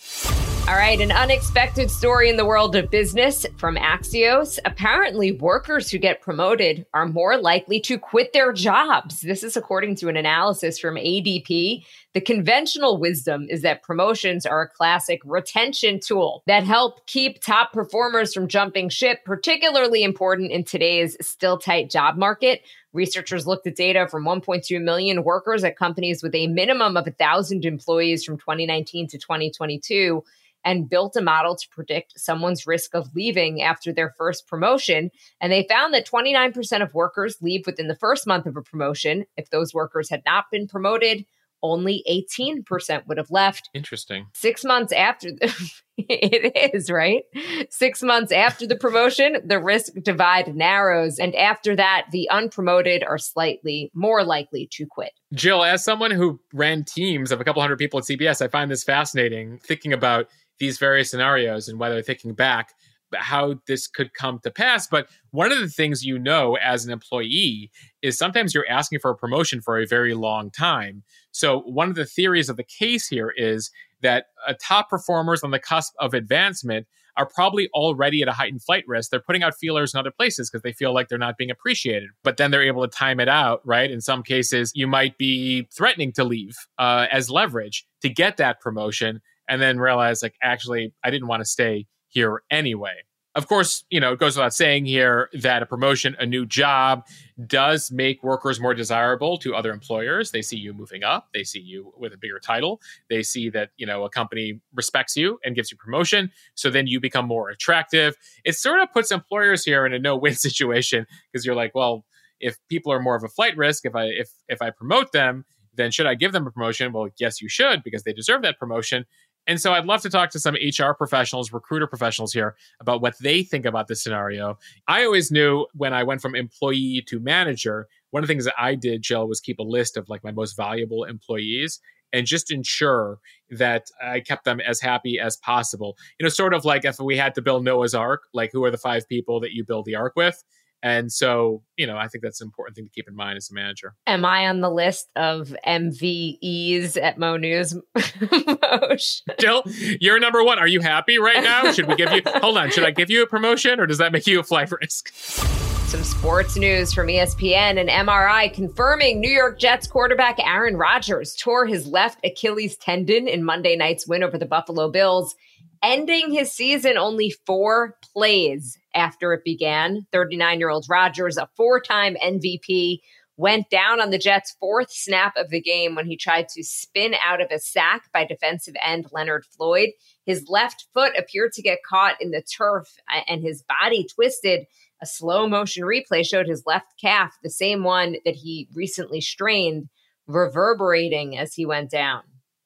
All 0.67 0.75
right, 0.75 1.01
an 1.01 1.11
unexpected 1.11 1.89
story 1.89 2.29
in 2.29 2.37
the 2.37 2.45
world 2.45 2.75
of 2.75 2.91
business 2.91 3.47
from 3.57 3.75
Axios. 3.77 4.59
Apparently, 4.63 5.31
workers 5.31 5.89
who 5.89 5.97
get 5.97 6.21
promoted 6.21 6.85
are 6.93 7.07
more 7.07 7.35
likely 7.37 7.79
to 7.81 7.97
quit 7.97 8.31
their 8.31 8.53
jobs. 8.53 9.21
This 9.21 9.43
is 9.43 9.57
according 9.57 9.95
to 9.95 10.07
an 10.07 10.15
analysis 10.15 10.77
from 10.77 10.95
ADP. 10.95 11.83
The 12.13 12.21
conventional 12.21 12.99
wisdom 12.99 13.47
is 13.49 13.63
that 13.63 13.83
promotions 13.83 14.45
are 14.45 14.61
a 14.61 14.69
classic 14.69 15.21
retention 15.25 15.99
tool 15.99 16.43
that 16.45 16.63
help 16.63 17.07
keep 17.07 17.41
top 17.41 17.73
performers 17.73 18.33
from 18.33 18.47
jumping 18.47 18.89
ship, 18.89 19.25
particularly 19.25 20.03
important 20.03 20.51
in 20.51 20.63
today's 20.63 21.17
still 21.21 21.57
tight 21.57 21.89
job 21.89 22.17
market. 22.17 22.61
Researchers 22.93 23.47
looked 23.47 23.67
at 23.67 23.75
data 23.75 24.07
from 24.09 24.25
1.2 24.25 24.81
million 24.81 25.23
workers 25.23 25.63
at 25.63 25.77
companies 25.77 26.21
with 26.21 26.35
a 26.35 26.47
minimum 26.47 26.97
of 26.97 27.05
1,000 27.05 27.63
employees 27.65 28.23
from 28.23 28.37
2019 28.37 29.07
to 29.07 29.17
2022 29.17 30.23
and 30.63 30.89
built 30.89 31.15
a 31.15 31.21
model 31.21 31.55
to 31.55 31.69
predict 31.69 32.19
someone's 32.19 32.67
risk 32.67 32.93
of 32.93 33.15
leaving 33.15 33.61
after 33.61 33.91
their 33.91 34.13
first 34.17 34.47
promotion. 34.47 35.09
And 35.39 35.51
they 35.51 35.65
found 35.67 35.93
that 35.93 36.07
29% 36.07 36.81
of 36.81 36.93
workers 36.93 37.37
leave 37.41 37.65
within 37.65 37.87
the 37.87 37.95
first 37.95 38.27
month 38.27 38.45
of 38.45 38.57
a 38.57 38.61
promotion. 38.61 39.25
If 39.37 39.49
those 39.49 39.73
workers 39.73 40.09
had 40.09 40.21
not 40.25 40.45
been 40.51 40.67
promoted, 40.67 41.25
only 41.63 42.03
18% 42.09 43.07
would 43.07 43.17
have 43.17 43.31
left. 43.31 43.69
Interesting. 43.73 44.27
Six 44.33 44.63
months 44.63 44.91
after, 44.93 45.31
the, 45.31 45.71
it 45.97 46.73
is, 46.73 46.89
right? 46.89 47.23
Six 47.69 48.01
months 48.03 48.31
after 48.31 48.65
the 48.67 48.75
promotion, 48.75 49.37
the 49.45 49.59
risk 49.59 49.93
divide 50.01 50.55
narrows. 50.55 51.19
And 51.19 51.35
after 51.35 51.75
that, 51.75 52.07
the 52.11 52.29
unpromoted 52.31 53.07
are 53.07 53.17
slightly 53.17 53.91
more 53.93 54.23
likely 54.23 54.67
to 54.73 54.85
quit. 54.85 55.11
Jill, 55.33 55.63
as 55.63 55.83
someone 55.83 56.11
who 56.11 56.39
ran 56.53 56.83
teams 56.83 57.31
of 57.31 57.41
a 57.41 57.43
couple 57.43 57.61
hundred 57.61 57.77
people 57.77 57.99
at 57.99 58.05
CBS, 58.05 58.41
I 58.41 58.47
find 58.47 58.69
this 58.69 58.83
fascinating 58.83 59.59
thinking 59.59 59.93
about 59.93 60.27
these 60.59 60.77
various 60.77 61.09
scenarios 61.09 61.67
and 61.67 61.79
whether 61.79 62.01
thinking 62.01 62.33
back 62.33 62.73
how 63.15 63.55
this 63.67 63.87
could 63.87 64.13
come 64.13 64.39
to 64.43 64.51
pass. 64.51 64.87
But 64.87 65.07
one 65.31 65.51
of 65.51 65.59
the 65.59 65.69
things 65.69 66.05
you 66.05 66.17
know 66.19 66.57
as 66.57 66.85
an 66.85 66.91
employee 66.91 67.71
is 68.01 68.17
sometimes 68.17 68.53
you're 68.53 68.69
asking 68.69 68.99
for 68.99 69.11
a 69.11 69.15
promotion 69.15 69.61
for 69.61 69.79
a 69.79 69.85
very 69.85 70.13
long 70.13 70.51
time. 70.51 71.03
So, 71.31 71.61
one 71.61 71.89
of 71.89 71.95
the 71.95 72.05
theories 72.05 72.49
of 72.49 72.57
the 72.57 72.63
case 72.63 73.07
here 73.07 73.33
is 73.35 73.71
that 74.01 74.25
uh, 74.47 74.53
top 74.61 74.89
performers 74.89 75.43
on 75.43 75.51
the 75.51 75.59
cusp 75.59 75.93
of 75.99 76.13
advancement 76.13 76.87
are 77.17 77.25
probably 77.25 77.69
already 77.73 78.21
at 78.21 78.27
a 78.27 78.33
heightened 78.33 78.63
flight 78.63 78.83
risk. 78.87 79.11
They're 79.11 79.19
putting 79.19 79.43
out 79.43 79.55
feelers 79.55 79.93
in 79.93 79.99
other 79.99 80.11
places 80.11 80.49
because 80.49 80.63
they 80.63 80.71
feel 80.71 80.93
like 80.93 81.09
they're 81.09 81.17
not 81.17 81.37
being 81.37 81.51
appreciated. 81.51 82.09
But 82.23 82.37
then 82.37 82.51
they're 82.51 82.63
able 82.63 82.87
to 82.87 82.87
time 82.87 83.19
it 83.19 83.27
out, 83.27 83.61
right? 83.65 83.91
In 83.91 84.01
some 84.01 84.23
cases, 84.23 84.71
you 84.75 84.87
might 84.87 85.17
be 85.17 85.67
threatening 85.75 86.11
to 86.13 86.23
leave 86.23 86.55
uh, 86.77 87.07
as 87.11 87.29
leverage 87.29 87.85
to 88.01 88.09
get 88.09 88.37
that 88.37 88.61
promotion 88.61 89.21
and 89.47 89.61
then 89.61 89.79
realize, 89.79 90.23
like, 90.23 90.35
actually, 90.41 90.93
I 91.03 91.11
didn't 91.11 91.27
want 91.27 91.41
to 91.41 91.45
stay 91.45 91.87
here 92.11 92.43
anyway. 92.51 93.03
Of 93.33 93.47
course, 93.47 93.85
you 93.89 94.01
know, 94.01 94.11
it 94.11 94.19
goes 94.19 94.35
without 94.35 94.53
saying 94.53 94.85
here 94.85 95.29
that 95.33 95.63
a 95.63 95.65
promotion, 95.65 96.17
a 96.19 96.25
new 96.25 96.45
job 96.45 97.05
does 97.47 97.89
make 97.89 98.21
workers 98.23 98.59
more 98.59 98.73
desirable 98.73 99.37
to 99.37 99.55
other 99.55 99.71
employers. 99.71 100.31
They 100.31 100.41
see 100.41 100.57
you 100.57 100.73
moving 100.73 101.03
up, 101.05 101.29
they 101.33 101.45
see 101.45 101.61
you 101.61 101.93
with 101.97 102.11
a 102.11 102.17
bigger 102.17 102.39
title, 102.39 102.81
they 103.09 103.23
see 103.23 103.49
that, 103.51 103.69
you 103.77 103.85
know, 103.85 104.03
a 104.03 104.09
company 104.09 104.59
respects 104.75 105.15
you 105.15 105.39
and 105.45 105.55
gives 105.55 105.71
you 105.71 105.77
promotion, 105.77 106.29
so 106.55 106.69
then 106.69 106.87
you 106.87 106.99
become 106.99 107.25
more 107.25 107.49
attractive. 107.49 108.15
It 108.43 108.55
sort 108.55 108.81
of 108.81 108.91
puts 108.91 109.11
employers 109.11 109.63
here 109.63 109.85
in 109.85 109.93
a 109.93 109.99
no-win 109.99 110.35
situation 110.35 111.07
because 111.31 111.45
you're 111.45 111.55
like, 111.55 111.73
well, 111.73 112.03
if 112.41 112.57
people 112.67 112.91
are 112.91 112.99
more 112.99 113.15
of 113.15 113.23
a 113.23 113.29
flight 113.29 113.55
risk, 113.55 113.85
if 113.85 113.95
I 113.95 114.05
if 114.05 114.29
if 114.49 114.61
I 114.61 114.71
promote 114.71 115.13
them, 115.13 115.45
then 115.75 115.91
should 115.91 116.05
I 116.05 116.15
give 116.15 116.33
them 116.33 116.47
a 116.47 116.51
promotion? 116.51 116.91
Well, 116.91 117.09
yes, 117.17 117.41
you 117.41 117.47
should 117.47 117.83
because 117.83 118.03
they 118.03 118.13
deserve 118.13 118.41
that 118.41 118.59
promotion. 118.59 119.05
And 119.47 119.59
so 119.59 119.73
I'd 119.73 119.85
love 119.85 120.01
to 120.01 120.09
talk 120.09 120.29
to 120.31 120.39
some 120.39 120.55
HR 120.55 120.93
professionals, 120.93 121.51
recruiter 121.51 121.87
professionals 121.87 122.31
here 122.31 122.55
about 122.79 123.01
what 123.01 123.17
they 123.19 123.43
think 123.43 123.65
about 123.65 123.87
this 123.87 124.03
scenario. 124.03 124.57
I 124.87 125.03
always 125.03 125.31
knew 125.31 125.65
when 125.73 125.93
I 125.93 126.03
went 126.03 126.21
from 126.21 126.35
employee 126.35 127.03
to 127.07 127.19
manager, 127.19 127.87
one 128.11 128.23
of 128.23 128.27
the 128.27 128.33
things 128.33 128.45
that 128.45 128.53
I 128.57 128.75
did, 128.75 129.01
Jill, 129.01 129.27
was 129.27 129.39
keep 129.39 129.59
a 129.59 129.63
list 129.63 129.97
of 129.97 130.09
like 130.09 130.23
my 130.23 130.31
most 130.31 130.55
valuable 130.55 131.03
employees 131.03 131.79
and 132.13 132.27
just 132.27 132.51
ensure 132.51 133.19
that 133.49 133.87
I 134.03 134.19
kept 134.19 134.43
them 134.43 134.59
as 134.59 134.81
happy 134.81 135.19
as 135.19 135.37
possible. 135.37 135.97
You 136.19 136.25
know, 136.25 136.29
sort 136.29 136.53
of 136.53 136.65
like 136.65 136.85
if 136.85 136.99
we 136.99 137.17
had 137.17 137.33
to 137.35 137.41
build 137.41 137.63
Noah's 137.63 137.95
Ark, 137.95 138.23
like 138.33 138.51
who 138.51 138.63
are 138.63 138.71
the 138.71 138.77
five 138.77 139.07
people 139.07 139.39
that 139.39 139.53
you 139.53 139.63
build 139.63 139.85
the 139.85 139.95
ark 139.95 140.13
with? 140.15 140.43
And 140.83 141.11
so, 141.11 141.61
you 141.77 141.85
know, 141.85 141.97
I 141.97 142.07
think 142.07 142.23
that's 142.23 142.41
an 142.41 142.47
important 142.47 142.75
thing 142.75 142.85
to 142.85 142.91
keep 142.91 143.07
in 143.07 143.15
mind 143.15 143.37
as 143.37 143.51
a 143.51 143.53
manager. 143.53 143.93
Am 144.07 144.25
I 144.25 144.47
on 144.47 144.61
the 144.61 144.69
list 144.69 145.09
of 145.15 145.55
MVEs 145.65 147.01
at 147.01 147.17
Mo 147.17 147.37
News? 147.37 147.75
Jill, 149.39 149.63
you're 149.99 150.19
number 150.19 150.43
one. 150.43 150.57
Are 150.57 150.67
you 150.67 150.81
happy 150.81 151.19
right 151.19 151.43
now? 151.43 151.71
Should 151.71 151.87
we 151.87 151.95
give 151.95 152.11
you, 152.11 152.21
hold 152.25 152.57
on, 152.57 152.71
should 152.71 152.83
I 152.83 152.91
give 152.91 153.09
you 153.11 153.21
a 153.21 153.27
promotion 153.27 153.79
or 153.79 153.85
does 153.85 153.99
that 153.99 154.11
make 154.11 154.25
you 154.25 154.39
a 154.39 154.43
flight 154.43 154.71
risk? 154.81 155.11
Some 155.13 156.03
sports 156.03 156.55
news 156.55 156.93
from 156.93 157.07
ESPN 157.07 157.77
and 157.77 157.89
MRI 157.89 158.53
confirming 158.53 159.19
New 159.19 159.29
York 159.29 159.59
Jets 159.59 159.87
quarterback 159.87 160.39
Aaron 160.39 160.77
Rodgers 160.77 161.35
tore 161.35 161.65
his 161.65 161.85
left 161.85 162.17
Achilles 162.23 162.77
tendon 162.77 163.27
in 163.27 163.43
Monday 163.43 163.75
night's 163.75 164.07
win 164.07 164.23
over 164.23 164.37
the 164.37 164.45
Buffalo 164.45 164.89
Bills 164.89 165.35
ending 165.83 166.31
his 166.31 166.51
season 166.51 166.97
only 166.97 167.33
four 167.45 167.97
plays 168.13 168.77
after 168.93 169.33
it 169.33 169.43
began. 169.43 170.05
39 170.11 170.59
year 170.59 170.69
old 170.69 170.85
Rodgers, 170.89 171.37
a 171.37 171.49
four 171.55 171.79
time 171.79 172.15
MVP, 172.23 172.99
went 173.37 173.69
down 173.69 173.99
on 173.99 174.11
the 174.11 174.19
Jets' 174.19 174.55
fourth 174.59 174.91
snap 174.91 175.33
of 175.35 175.49
the 175.49 175.61
game 175.61 175.95
when 175.95 176.05
he 176.05 176.15
tried 176.15 176.47
to 176.49 176.63
spin 176.63 177.15
out 177.23 177.41
of 177.41 177.49
a 177.49 177.59
sack 177.59 178.03
by 178.13 178.23
defensive 178.23 178.75
end 178.83 179.07
Leonard 179.11 179.45
Floyd. 179.45 179.89
His 180.25 180.45
left 180.47 180.85
foot 180.93 181.13
appeared 181.17 181.51
to 181.53 181.61
get 181.63 181.79
caught 181.87 182.21
in 182.21 182.31
the 182.31 182.43
turf 182.43 182.87
uh, 183.11 183.21
and 183.27 183.41
his 183.41 183.63
body 183.63 184.05
twisted. 184.05 184.67
A 185.01 185.07
slow 185.07 185.47
motion 185.47 185.83
replay 185.83 186.23
showed 186.23 186.47
his 186.47 186.63
left 186.67 186.93
calf, 187.01 187.35
the 187.41 187.49
same 187.49 187.83
one 187.83 188.17
that 188.25 188.35
he 188.35 188.67
recently 188.75 189.21
strained, 189.21 189.89
reverberating 190.27 191.35
as 191.35 191.55
he 191.55 191.65
went 191.65 191.89
down. 191.89 192.21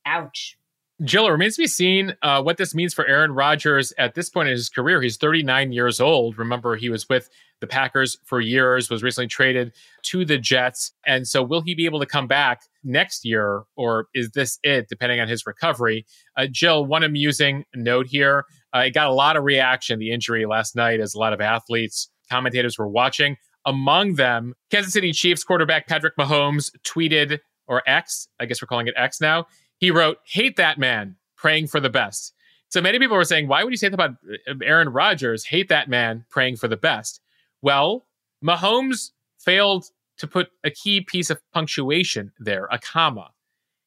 Ouch. 0.06 0.58
Jill, 1.04 1.28
it 1.28 1.32
remains 1.32 1.58
to 1.58 1.64
be 1.64 1.68
seen 1.68 2.16
uh, 2.22 2.42
what 2.42 2.56
this 2.56 2.74
means 2.74 2.94
for 2.94 3.06
Aaron 3.06 3.32
Rodgers 3.32 3.92
at 3.98 4.16
this 4.16 4.30
point 4.30 4.48
in 4.48 4.54
his 4.54 4.70
career. 4.70 5.02
He's 5.02 5.18
39 5.18 5.74
years 5.74 6.00
old. 6.00 6.38
Remember, 6.38 6.78
he 6.78 6.90
was 6.90 7.10
with 7.10 7.30
the 7.60 7.68
Packers 7.68 8.18
for 8.24 8.40
years, 8.40 8.90
was 8.90 9.04
recently 9.04 9.28
traded 9.28 9.74
to 10.04 10.24
the 10.24 10.38
Jets. 10.38 10.94
And 11.06 11.28
so, 11.28 11.44
will 11.44 11.62
he 11.62 11.76
be 11.76 11.84
able 11.84 12.00
to 12.00 12.06
come 12.06 12.28
back 12.28 12.62
next 12.82 13.26
year, 13.26 13.64
or 13.76 14.08
is 14.14 14.32
this 14.32 14.58
it, 14.64 14.88
depending 14.88 15.20
on 15.20 15.28
his 15.28 15.46
recovery? 15.46 16.06
Uh, 16.38 16.48
Jill, 16.50 16.86
one 16.86 17.04
amusing 17.04 17.66
note 17.76 18.08
here 18.08 18.46
uh, 18.74 18.80
it 18.80 18.94
got 18.94 19.08
a 19.08 19.14
lot 19.14 19.38
of 19.38 19.44
reaction, 19.44 20.00
the 20.00 20.12
injury 20.12 20.46
last 20.46 20.76
night, 20.76 21.00
as 21.00 21.14
a 21.14 21.20
lot 21.20 21.34
of 21.34 21.42
athletes, 21.42 22.10
commentators 22.30 22.78
were 22.78 22.88
watching. 22.88 23.38
Among 23.66 24.16
them, 24.16 24.54
Kansas 24.70 24.94
City 24.94 25.12
Chiefs 25.12 25.44
quarterback 25.44 25.88
Patrick 25.88 26.16
Mahomes 26.18 26.72
tweeted, 26.86 27.40
or 27.68 27.82
X, 27.88 28.28
I 28.40 28.46
guess 28.46 28.62
we're 28.62 28.68
calling 28.68 28.88
it 28.88 28.94
X 28.98 29.20
now 29.20 29.46
he 29.78 29.92
wrote, 29.92 30.18
Hate 30.26 30.56
that 30.58 30.78
man, 30.78 31.16
praying 31.36 31.68
for 31.68 31.80
the 31.80 31.90
best. 31.90 32.34
So 32.70 32.82
many 32.82 33.00
people 33.00 33.18
were 33.18 33.26
saying, 33.26 33.48
Why 33.48 33.64
would 33.64 33.72
you 33.72 33.78
say 33.78 33.90
that 33.90 33.94
about 33.94 34.18
uh, 34.48 34.54
Aaron 34.64 34.90
Rodgers? 34.90 35.46
Hate 35.46 35.70
that 35.70 35.90
man, 35.90 36.26
praying 36.30 36.58
for 36.58 36.68
the 36.68 36.78
best. 36.78 37.22
Well, 37.62 38.06
Mahomes 38.44 39.12
failed 39.40 39.86
to 40.18 40.28
put 40.28 40.50
a 40.64 40.72
key 40.72 41.02
piece 41.02 41.30
of 41.30 41.42
punctuation 41.54 42.32
there, 42.40 42.68
a 42.72 42.80
comma. 42.80 43.32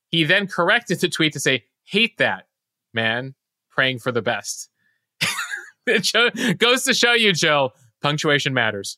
He 0.08 0.24
then 0.24 0.46
corrected 0.46 1.00
the 1.00 1.08
tweet 1.08 1.32
to 1.34 1.40
say, 1.40 1.64
Hate 1.84 2.18
that 2.18 2.46
man, 2.92 3.34
praying 3.70 3.98
for 3.98 4.12
the 4.12 4.22
best. 4.22 4.70
it 5.86 6.58
goes 6.58 6.84
to 6.84 6.94
show 6.94 7.12
you, 7.12 7.32
Joe, 7.32 7.72
punctuation 8.02 8.54
matters. 8.54 8.96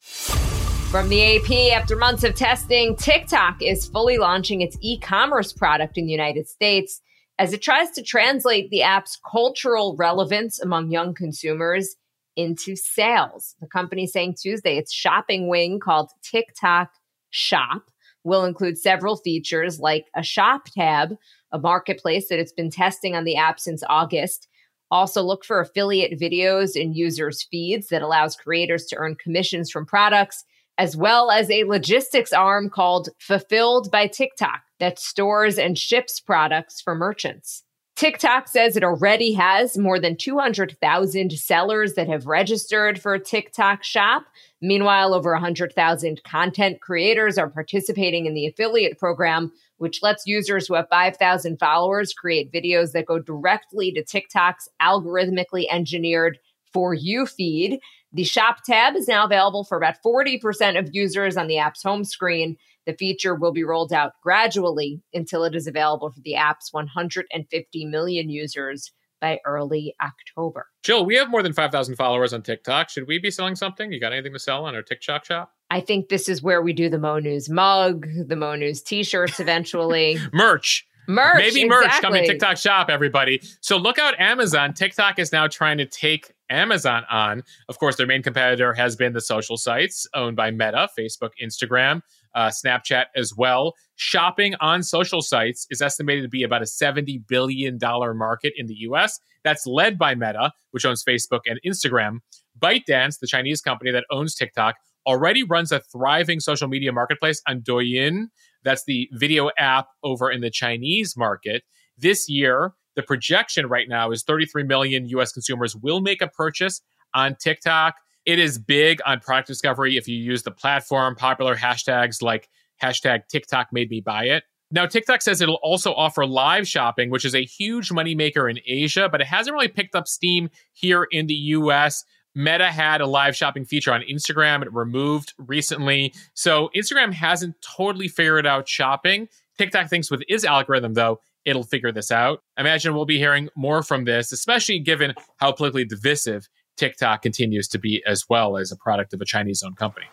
From 0.91 1.09
the 1.09 1.37
AP, 1.37 1.81
after 1.81 1.95
months 1.95 2.25
of 2.25 2.35
testing, 2.35 2.97
TikTok 2.97 3.63
is 3.63 3.87
fully 3.87 4.19
launching 4.19 4.61
its 4.61 4.77
e 4.81 4.99
commerce 4.99 5.53
product 5.53 5.97
in 5.97 6.07
the 6.07 6.11
United 6.11 6.49
States 6.49 7.01
as 7.39 7.53
it 7.53 7.63
tries 7.63 7.93
to 7.93 8.03
translate 8.03 8.71
the 8.71 8.83
app's 8.83 9.17
cultural 9.31 9.95
relevance 9.97 10.59
among 10.59 10.91
young 10.91 11.15
consumers 11.15 11.95
into 12.35 12.75
sales. 12.75 13.55
The 13.61 13.69
company 13.69 14.09
saying 14.09 14.35
Tuesday 14.43 14.79
its 14.79 14.93
shopping 14.93 15.47
wing 15.47 15.79
called 15.79 16.11
TikTok 16.25 16.91
Shop 17.31 17.83
will 18.25 18.45
include 18.45 18.77
several 18.77 19.17
features 19.17 19.79
like 19.79 20.07
a 20.17 20.25
shop 20.25 20.65
tab, 20.77 21.15
a 21.53 21.61
marketplace 21.61 22.29
that 22.31 22.41
it's 22.41 22.53
been 22.53 22.69
testing 22.69 23.15
on 23.15 23.23
the 23.23 23.37
app 23.37 23.61
since 23.61 23.85
August. 23.89 24.49
Also, 24.91 25.23
look 25.23 25.45
for 25.45 25.61
affiliate 25.61 26.19
videos 26.19 26.75
in 26.75 26.95
users' 26.95 27.47
feeds 27.49 27.91
that 27.91 28.03
allows 28.03 28.35
creators 28.35 28.87
to 28.87 28.97
earn 28.97 29.15
commissions 29.15 29.71
from 29.71 29.87
products 29.87 30.45
as 30.81 30.97
well 30.97 31.31
as 31.31 31.51
a 31.51 31.65
logistics 31.65 32.33
arm 32.33 32.71
called 32.71 33.11
Fulfilled 33.19 33.91
by 33.91 34.07
TikTok 34.07 34.63
that 34.79 34.99
stores 34.99 35.59
and 35.59 35.77
ships 35.77 36.21
products 36.21 36.81
for 36.81 36.95
merchants. 36.95 37.65
TikTok 37.97 38.49
says 38.49 38.79
it 38.79 38.83
already 38.83 39.35
has 39.35 39.77
more 39.77 40.01
than 40.01 40.17
200,000 40.17 41.33
sellers 41.33 41.93
that 41.97 42.09
have 42.09 42.25
registered 42.25 42.99
for 42.99 43.19
TikTok 43.19 43.85
Shop. 43.85 44.23
Meanwhile, 44.63 45.13
over 45.13 45.33
100,000 45.33 46.23
content 46.25 46.81
creators 46.81 47.37
are 47.37 47.51
participating 47.51 48.25
in 48.25 48.33
the 48.33 48.47
affiliate 48.47 48.99
program, 48.99 49.53
which 49.77 50.03
lets 50.03 50.27
users 50.27 50.67
who 50.67 50.77
have 50.77 50.89
5,000 50.89 51.59
followers 51.59 52.15
create 52.15 52.51
videos 52.51 52.93
that 52.93 53.05
go 53.05 53.19
directly 53.19 53.93
to 53.93 54.03
TikTok's 54.03 54.67
algorithmically 54.81 55.67
engineered 55.71 56.39
For 56.73 56.95
You 56.95 57.27
feed. 57.27 57.81
The 58.13 58.25
shop 58.25 58.65
tab 58.65 58.97
is 58.97 59.07
now 59.07 59.25
available 59.25 59.65
for 59.65 59.79
about 59.79 59.97
40% 60.05 60.79
of 60.79 60.91
users 60.93 61.37
on 61.37 61.47
the 61.47 61.59
app's 61.59 61.83
home 61.83 62.05
screen. 62.05 62.57
The 62.87 62.95
feature 62.95 63.35
will 63.35 63.53
be 63.53 63.63
rolled 63.63 63.93
out 63.93 64.13
gradually 64.23 65.01
until 65.15 65.45
it 65.45 65.55
is 65.55 65.67
available 65.67 66.11
for 66.11 66.21
the 66.21 66.35
app's 66.35 66.73
150 66.73 67.85
million 67.85 68.29
users 68.29 68.91
by 69.21 69.39
early 69.45 69.95
October. 70.03 70.67
Jill, 70.83 71.05
we 71.05 71.15
have 71.17 71.31
more 71.31 71.43
than 71.43 71.53
5,000 71.53 71.95
followers 71.97 72.33
on 72.33 72.43
TikTok. 72.43 72.89
Should 72.89 73.07
we 73.07 73.19
be 73.19 73.31
selling 73.31 73.55
something? 73.55 73.93
You 73.93 74.01
got 74.01 74.13
anything 74.13 74.33
to 74.33 74.39
sell 74.39 74.65
on 74.65 74.75
our 74.75 74.83
TikTok 74.83 75.25
shop? 75.25 75.53
I 75.71 75.81
think 75.81 76.09
this 76.09 76.29
is 76.29 76.43
where 76.43 76.63
we 76.63 76.73
do 76.73 76.89
the 76.89 76.99
Mo 76.99 77.19
News 77.19 77.49
mug, 77.49 78.07
the 78.27 78.35
Mo 78.35 78.57
News 78.57 78.83
t 78.83 79.05
shirts 79.05 79.39
eventually. 79.39 80.19
merch. 80.33 80.87
Merch. 81.07 81.39
Maybe 81.39 81.69
merch 81.69 81.87
exactly. 81.87 82.09
coming 82.09 82.25
TikTok 82.25 82.57
shop, 82.57 82.89
everybody. 82.89 83.43
So 83.61 83.77
look 83.77 83.99
out 83.99 84.19
Amazon. 84.19 84.75
TikTok 84.75 85.19
is 85.19 85.33
now 85.33 85.47
trying 85.47 85.79
to 85.79 85.87
take 85.87 86.33
Amazon 86.51 87.05
on. 87.11 87.43
Of 87.69 87.79
course, 87.79 87.97
their 87.97 88.07
main 88.07 88.23
competitor 88.23 88.73
has 88.75 88.97
been 88.97 89.13
the 89.13 89.21
social 89.21 89.57
sites 89.57 90.07
owned 90.15 90.37
by 90.37 90.51
Meta, 90.51 90.89
Facebook, 90.99 91.31
Instagram, 91.43 92.03
uh, 92.35 92.49
Snapchat 92.49 93.07
as 93.17 93.33
well. 93.37 93.75
Shopping 93.97 94.55
on 94.61 94.83
social 94.83 95.23
sites 95.23 95.67
is 95.71 95.81
estimated 95.81 96.25
to 96.25 96.29
be 96.29 96.43
about 96.43 96.63
a 96.63 96.67
$70 96.67 97.27
billion 97.27 97.79
market 97.81 98.53
in 98.57 98.67
the 98.67 98.75
US. 98.81 99.19
That's 99.45 99.67
led 99.67 99.99
by 99.99 100.15
Meta, 100.15 100.53
which 100.73 100.85
owns 100.85 101.03
Facebook 101.03 101.41
and 101.47 101.59
Instagram. 101.67 102.19
ByteDance, 102.59 103.19
the 103.21 103.27
Chinese 103.27 103.63
company 103.63 103.91
that 103.93 104.05
owns 104.11 104.35
TikTok, 104.35 104.75
already 105.07 105.43
runs 105.43 105.73
a 105.73 105.81
thriving 105.81 106.41
social 106.41 106.69
media 106.69 106.93
marketplace 106.93 107.41
on 107.49 107.61
Douyin, 107.63 108.27
that's 108.65 108.85
the 108.85 109.09
video 109.13 109.51
app 109.59 109.89
over 110.03 110.31
in 110.31 110.41
the 110.41 110.51
Chinese 110.51 111.17
market. 111.17 111.63
This 111.97 112.29
year, 112.29 112.75
the 112.97 113.03
projection 113.03 113.67
right 113.67 113.89
now 113.89 114.11
is 114.11 114.23
33 114.23 114.65
million 114.65 115.07
US 115.09 115.33
consumers 115.33 115.77
will 115.77 116.01
make 116.01 116.23
a 116.23 116.29
purchase 116.29 116.83
on 117.15 117.37
TikTok. 117.37 117.97
It 118.27 118.39
is 118.39 118.59
big 118.59 119.01
on 119.07 119.21
product 119.21 119.49
discovery 119.49 119.97
if 119.97 120.07
you 120.07 120.17
use 120.17 120.43
the 120.43 120.51
platform, 120.51 121.17
popular 121.17 121.57
hashtags 121.57 122.23
like 122.23 122.49
hashtag 122.83 123.27
TikTok 123.29 123.69
made 123.73 123.91
me 123.91 124.01
buy 124.01 124.25
it. 124.25 124.45
Now, 124.73 124.87
TikTok 124.87 125.21
says 125.21 125.41
it'll 125.41 125.57
also 125.57 125.93
offer 125.95 126.25
live 126.25 126.67
shopping, 126.69 127.11
which 127.11 127.25
is 127.25 127.35
a 127.35 127.45
huge 127.45 127.89
moneymaker 127.91 128.49
in 128.49 128.61
Asia, 128.65 129.09
but 129.11 129.21
it 129.21 129.27
hasn't 129.27 129.53
really 129.53 129.69
picked 129.69 129.97
up 129.97 130.07
steam 130.07 130.49
here 130.73 131.09
in 131.11 131.27
the 131.27 131.35
US. 131.35 132.05
Meta 132.37 132.67
had 132.67 133.01
a 133.01 133.07
live 133.07 133.35
shopping 133.35 133.65
feature 133.65 133.93
on 133.93 134.03
Instagram. 134.03 134.63
It 134.63 134.73
removed 134.73 135.35
recently. 135.39 136.15
So 136.35 136.71
Instagram 136.77 137.13
hasn't 137.13 137.57
totally 137.61 138.07
figured 138.07 138.47
out 138.47 138.69
shopping. 138.69 139.29
TikTok 139.59 139.91
thinks 139.91 140.11
with 140.11 140.23
its 140.29 140.45
algorithm, 140.45 140.95
though, 140.95 141.21
it'll 141.45 141.63
figure 141.63 141.93
this 141.93 142.11
out. 142.11 142.43
Imagine 142.59 142.95
we'll 142.95 143.05
be 143.05 143.19
hearing 143.19 143.49
more 143.57 143.83
from 143.83 144.05
this, 144.05 144.33
especially 144.33 144.79
given 144.79 145.15
how 145.37 145.53
politically 145.53 145.85
divisive 145.85 146.49
TikTok 146.77 147.23
continues 147.23 147.69
to 147.69 147.79
be 147.79 148.03
as 148.07 148.25
well 148.29 148.57
as 148.57 148.73
a 148.73 148.77
product 148.77 149.13
of 149.13 149.21
a 149.21 149.25
Chinese 149.25 149.63
owned 149.63 149.77
company. 149.77 150.07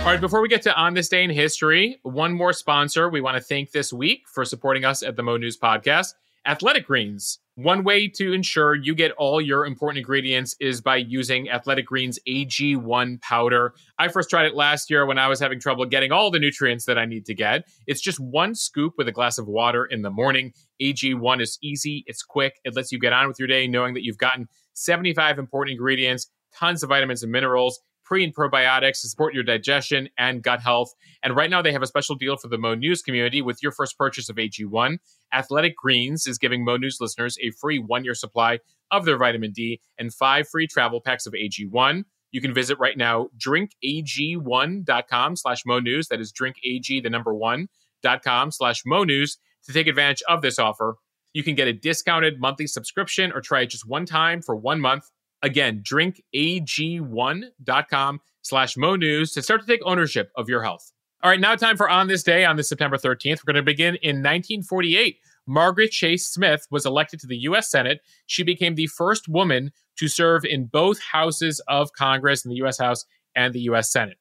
All 0.00 0.06
right, 0.06 0.20
before 0.20 0.40
we 0.40 0.48
get 0.48 0.62
to 0.62 0.74
On 0.74 0.94
This 0.94 1.08
Day 1.08 1.24
in 1.24 1.30
History, 1.30 1.98
one 2.02 2.32
more 2.32 2.52
sponsor 2.52 3.08
we 3.08 3.20
want 3.20 3.36
to 3.36 3.42
thank 3.42 3.72
this 3.72 3.92
week 3.92 4.22
for 4.32 4.44
supporting 4.44 4.84
us 4.84 5.02
at 5.02 5.16
the 5.16 5.22
Mo 5.22 5.36
News 5.36 5.58
Podcast 5.58 6.14
Athletic 6.46 6.86
Greens. 6.86 7.39
One 7.56 7.82
way 7.82 8.06
to 8.08 8.32
ensure 8.32 8.74
you 8.74 8.94
get 8.94 9.10
all 9.18 9.40
your 9.40 9.66
important 9.66 9.98
ingredients 9.98 10.54
is 10.60 10.80
by 10.80 10.96
using 10.96 11.50
Athletic 11.50 11.84
Greens 11.84 12.18
AG1 12.26 13.20
powder. 13.20 13.74
I 13.98 14.08
first 14.08 14.30
tried 14.30 14.46
it 14.46 14.54
last 14.54 14.88
year 14.88 15.04
when 15.04 15.18
I 15.18 15.26
was 15.26 15.40
having 15.40 15.58
trouble 15.58 15.84
getting 15.84 16.12
all 16.12 16.30
the 16.30 16.38
nutrients 16.38 16.84
that 16.86 16.96
I 16.96 17.06
need 17.06 17.26
to 17.26 17.34
get. 17.34 17.64
It's 17.86 18.00
just 18.00 18.20
one 18.20 18.54
scoop 18.54 18.94
with 18.96 19.08
a 19.08 19.12
glass 19.12 19.36
of 19.36 19.48
water 19.48 19.84
in 19.84 20.02
the 20.02 20.10
morning. 20.10 20.54
AG1 20.80 21.42
is 21.42 21.58
easy, 21.60 22.04
it's 22.06 22.22
quick, 22.22 22.54
it 22.64 22.76
lets 22.76 22.92
you 22.92 22.98
get 23.00 23.12
on 23.12 23.26
with 23.26 23.38
your 23.38 23.48
day 23.48 23.66
knowing 23.66 23.94
that 23.94 24.04
you've 24.04 24.16
gotten 24.16 24.48
75 24.74 25.38
important 25.38 25.72
ingredients, 25.72 26.30
tons 26.54 26.82
of 26.82 26.88
vitamins 26.88 27.22
and 27.22 27.32
minerals 27.32 27.80
pre 28.10 28.24
and 28.24 28.34
probiotics 28.34 29.00
to 29.02 29.08
support 29.08 29.32
your 29.32 29.44
digestion 29.44 30.08
and 30.18 30.42
gut 30.42 30.60
health. 30.60 30.92
And 31.22 31.36
right 31.36 31.48
now, 31.48 31.62
they 31.62 31.70
have 31.72 31.82
a 31.82 31.86
special 31.86 32.16
deal 32.16 32.36
for 32.36 32.48
the 32.48 32.58
Mo 32.58 32.74
News 32.74 33.02
community 33.02 33.40
with 33.40 33.62
your 33.62 33.70
first 33.70 33.96
purchase 33.96 34.28
of 34.28 34.34
AG1. 34.34 34.98
Athletic 35.32 35.76
Greens 35.76 36.26
is 36.26 36.36
giving 36.36 36.64
Mo 36.64 36.76
News 36.76 36.98
listeners 37.00 37.38
a 37.40 37.52
free 37.52 37.78
one 37.78 38.02
year 38.02 38.14
supply 38.14 38.58
of 38.90 39.04
their 39.04 39.16
vitamin 39.16 39.52
D 39.52 39.80
and 39.96 40.12
five 40.12 40.48
free 40.48 40.66
travel 40.66 41.00
packs 41.00 41.24
of 41.24 41.34
AG1. 41.34 42.02
You 42.32 42.40
can 42.40 42.52
visit 42.52 42.78
right 42.80 42.98
now, 42.98 43.28
drinkag1.com 43.38 45.36
slash 45.36 45.62
Mo 45.64 45.78
News. 45.78 46.08
That 46.08 46.20
is 46.20 46.32
drinkag, 46.32 47.04
the 47.04 47.10
number 47.10 47.32
one, 47.32 47.68
dot 48.02 48.24
com 48.24 48.50
slash 48.50 48.82
Mo 48.84 49.04
News 49.04 49.38
to 49.66 49.72
take 49.72 49.86
advantage 49.86 50.22
of 50.28 50.42
this 50.42 50.58
offer. 50.58 50.96
You 51.32 51.44
can 51.44 51.54
get 51.54 51.68
a 51.68 51.72
discounted 51.72 52.40
monthly 52.40 52.66
subscription 52.66 53.30
or 53.32 53.40
try 53.40 53.60
it 53.60 53.66
just 53.66 53.88
one 53.88 54.04
time 54.04 54.42
for 54.42 54.56
one 54.56 54.80
month. 54.80 55.04
Again, 55.42 55.82
drinkag1.com 55.82 58.20
slash 58.42 58.76
Mo 58.76 58.96
News 58.96 59.32
to 59.32 59.42
start 59.42 59.62
to 59.62 59.66
take 59.66 59.80
ownership 59.84 60.30
of 60.36 60.48
your 60.48 60.62
health. 60.62 60.92
All 61.22 61.30
right, 61.30 61.40
now 61.40 61.54
time 61.54 61.76
for 61.76 61.90
On 61.90 62.08
This 62.08 62.22
Day, 62.22 62.44
on 62.44 62.56
this 62.56 62.68
September 62.68 62.96
13th. 62.96 63.40
We're 63.44 63.52
going 63.52 63.56
to 63.56 63.62
begin 63.62 63.96
in 63.96 64.16
1948. 64.16 65.18
Margaret 65.46 65.90
Chase 65.90 66.26
Smith 66.26 66.66
was 66.70 66.86
elected 66.86 67.20
to 67.20 67.26
the 67.26 67.36
U.S. 67.38 67.70
Senate. 67.70 68.00
She 68.26 68.42
became 68.42 68.74
the 68.74 68.86
first 68.86 69.28
woman 69.28 69.72
to 69.98 70.08
serve 70.08 70.44
in 70.44 70.66
both 70.66 71.00
houses 71.00 71.60
of 71.68 71.92
Congress, 71.92 72.44
in 72.44 72.50
the 72.50 72.56
U.S. 72.56 72.78
House 72.78 73.04
and 73.34 73.52
the 73.52 73.60
U.S. 73.60 73.92
Senate. 73.92 74.16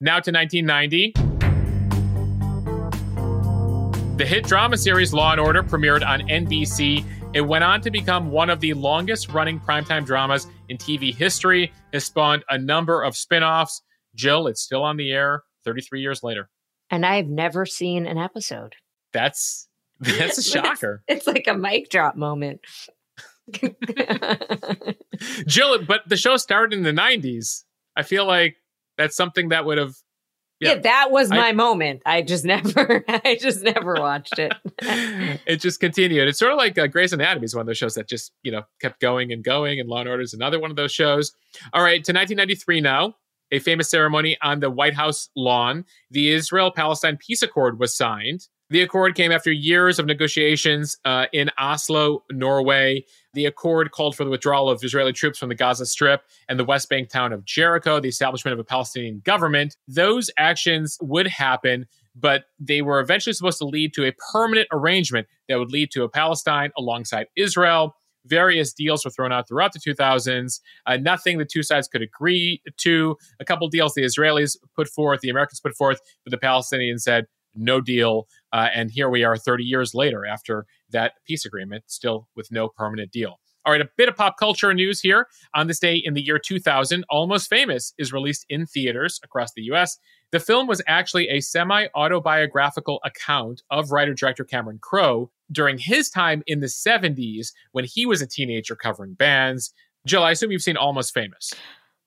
Now 0.00 0.20
to 0.20 0.30
1990. 0.30 1.14
The 4.16 4.26
hit 4.26 4.44
drama 4.44 4.76
series 4.76 5.14
Law 5.14 5.32
and 5.32 5.40
Order 5.40 5.62
premiered 5.62 6.06
on 6.06 6.20
NBC. 6.20 7.04
It 7.32 7.42
went 7.42 7.62
on 7.62 7.80
to 7.82 7.92
become 7.92 8.32
one 8.32 8.50
of 8.50 8.58
the 8.58 8.74
longest 8.74 9.30
running 9.30 9.60
primetime 9.60 10.04
dramas 10.04 10.48
in 10.68 10.76
TV 10.76 11.14
history. 11.14 11.72
It 11.92 12.00
spawned 12.00 12.44
a 12.50 12.58
number 12.58 13.02
of 13.02 13.16
spin 13.16 13.44
offs. 13.44 13.82
Jill, 14.16 14.48
it's 14.48 14.60
still 14.60 14.82
on 14.82 14.96
the 14.96 15.12
air 15.12 15.44
33 15.64 16.00
years 16.00 16.24
later. 16.24 16.50
And 16.90 17.06
I've 17.06 17.28
never 17.28 17.66
seen 17.66 18.06
an 18.06 18.18
episode. 18.18 18.74
That's 19.12 19.68
that's 20.00 20.38
a 20.38 20.42
shocker. 20.50 21.04
it's, 21.06 21.24
it's 21.24 21.26
like 21.28 21.46
a 21.46 21.54
mic 21.54 21.88
drop 21.88 22.16
moment. 22.16 22.62
Jill, 25.46 25.84
but 25.84 26.00
the 26.08 26.16
show 26.16 26.36
started 26.36 26.76
in 26.76 26.82
the 26.82 26.92
90s. 26.92 27.62
I 27.96 28.02
feel 28.02 28.26
like 28.26 28.56
that's 28.98 29.14
something 29.16 29.50
that 29.50 29.64
would 29.64 29.78
have 29.78 29.94
yeah. 30.60 30.74
yeah, 30.74 30.74
that 30.80 31.10
was 31.10 31.30
my 31.30 31.48
I, 31.48 31.52
moment. 31.52 32.02
I 32.04 32.22
just 32.22 32.44
never, 32.44 33.04
I 33.08 33.38
just 33.40 33.62
never 33.62 33.94
watched 33.94 34.38
it. 34.38 34.52
it 35.46 35.56
just 35.56 35.80
continued. 35.80 36.28
It's 36.28 36.38
sort 36.38 36.52
of 36.52 36.58
like 36.58 36.78
uh, 36.78 36.86
Grey's 36.86 37.12
Anatomy 37.12 37.44
is 37.44 37.54
one 37.54 37.62
of 37.62 37.66
those 37.66 37.78
shows 37.78 37.94
that 37.94 38.08
just 38.08 38.32
you 38.42 38.52
know 38.52 38.62
kept 38.80 39.00
going 39.00 39.32
and 39.32 39.42
going, 39.42 39.80
and 39.80 39.88
Law 39.88 40.00
and 40.00 40.08
Order 40.08 40.22
is 40.22 40.34
another 40.34 40.60
one 40.60 40.70
of 40.70 40.76
those 40.76 40.92
shows. 40.92 41.32
All 41.72 41.82
right, 41.82 42.02
to 42.04 42.12
1993 42.12 42.80
now. 42.80 43.16
A 43.52 43.58
famous 43.58 43.90
ceremony 43.90 44.38
on 44.42 44.60
the 44.60 44.70
White 44.70 44.94
House 44.94 45.28
lawn. 45.34 45.84
The 46.08 46.30
Israel 46.30 46.70
Palestine 46.70 47.16
peace 47.16 47.42
accord 47.42 47.80
was 47.80 47.96
signed. 47.96 48.46
The 48.70 48.82
accord 48.82 49.16
came 49.16 49.32
after 49.32 49.50
years 49.50 49.98
of 49.98 50.06
negotiations 50.06 50.96
uh, 51.04 51.26
in 51.32 51.50
Oslo, 51.58 52.22
Norway. 52.30 53.04
The 53.34 53.46
accord 53.46 53.90
called 53.90 54.14
for 54.14 54.24
the 54.24 54.30
withdrawal 54.30 54.70
of 54.70 54.82
Israeli 54.84 55.12
troops 55.12 55.40
from 55.40 55.48
the 55.48 55.56
Gaza 55.56 55.86
Strip 55.86 56.22
and 56.48 56.56
the 56.56 56.64
West 56.64 56.88
Bank 56.88 57.08
town 57.08 57.32
of 57.32 57.44
Jericho, 57.44 57.98
the 57.98 58.08
establishment 58.08 58.52
of 58.52 58.60
a 58.60 58.64
Palestinian 58.64 59.22
government. 59.24 59.76
Those 59.88 60.30
actions 60.38 60.98
would 61.02 61.26
happen, 61.26 61.86
but 62.14 62.44
they 62.60 62.80
were 62.80 63.00
eventually 63.00 63.32
supposed 63.32 63.58
to 63.58 63.64
lead 63.64 63.92
to 63.94 64.06
a 64.06 64.12
permanent 64.32 64.68
arrangement 64.70 65.26
that 65.48 65.58
would 65.58 65.72
lead 65.72 65.90
to 65.90 66.04
a 66.04 66.08
Palestine 66.08 66.70
alongside 66.78 67.26
Israel. 67.36 67.96
Various 68.26 68.72
deals 68.72 69.04
were 69.04 69.10
thrown 69.10 69.32
out 69.32 69.48
throughout 69.48 69.72
the 69.72 69.80
2000s. 69.80 70.60
Uh, 70.86 70.96
nothing 70.96 71.38
the 71.38 71.44
two 71.44 71.64
sides 71.64 71.88
could 71.88 72.02
agree 72.02 72.62
to. 72.76 73.16
A 73.40 73.44
couple 73.44 73.66
deals 73.66 73.94
the 73.94 74.02
Israelis 74.02 74.56
put 74.76 74.86
forth, 74.86 75.22
the 75.22 75.30
Americans 75.30 75.58
put 75.58 75.74
forth, 75.76 75.98
but 76.24 76.30
the 76.30 76.38
Palestinians 76.46 77.00
said, 77.00 77.26
no 77.54 77.80
deal. 77.80 78.26
Uh, 78.52 78.68
and 78.74 78.90
here 78.90 79.08
we 79.08 79.24
are 79.24 79.36
30 79.36 79.64
years 79.64 79.94
later 79.94 80.26
after 80.26 80.66
that 80.90 81.14
peace 81.26 81.44
agreement, 81.44 81.84
still 81.86 82.28
with 82.34 82.50
no 82.50 82.68
permanent 82.68 83.12
deal. 83.12 83.38
All 83.66 83.72
right, 83.72 83.80
a 83.82 83.88
bit 83.96 84.08
of 84.08 84.16
pop 84.16 84.38
culture 84.38 84.72
news 84.72 85.00
here. 85.00 85.26
On 85.54 85.66
this 85.66 85.78
day 85.78 85.96
in 85.96 86.14
the 86.14 86.22
year 86.22 86.38
2000, 86.38 87.04
Almost 87.10 87.50
Famous 87.50 87.92
is 87.98 88.12
released 88.12 88.46
in 88.48 88.64
theaters 88.64 89.20
across 89.22 89.52
the 89.52 89.62
US. 89.64 89.98
The 90.32 90.40
film 90.40 90.66
was 90.66 90.80
actually 90.86 91.28
a 91.28 91.40
semi 91.40 91.86
autobiographical 91.94 93.00
account 93.04 93.62
of 93.70 93.90
writer 93.90 94.14
director 94.14 94.44
Cameron 94.44 94.78
Crowe 94.80 95.30
during 95.52 95.76
his 95.76 96.08
time 96.08 96.42
in 96.46 96.60
the 96.60 96.68
70s 96.68 97.52
when 97.72 97.84
he 97.84 98.06
was 98.06 98.22
a 98.22 98.26
teenager 98.26 98.76
covering 98.76 99.14
bands. 99.14 99.74
Jill, 100.06 100.22
I 100.22 100.30
assume 100.30 100.52
you've 100.52 100.62
seen 100.62 100.78
Almost 100.78 101.12
Famous. 101.12 101.52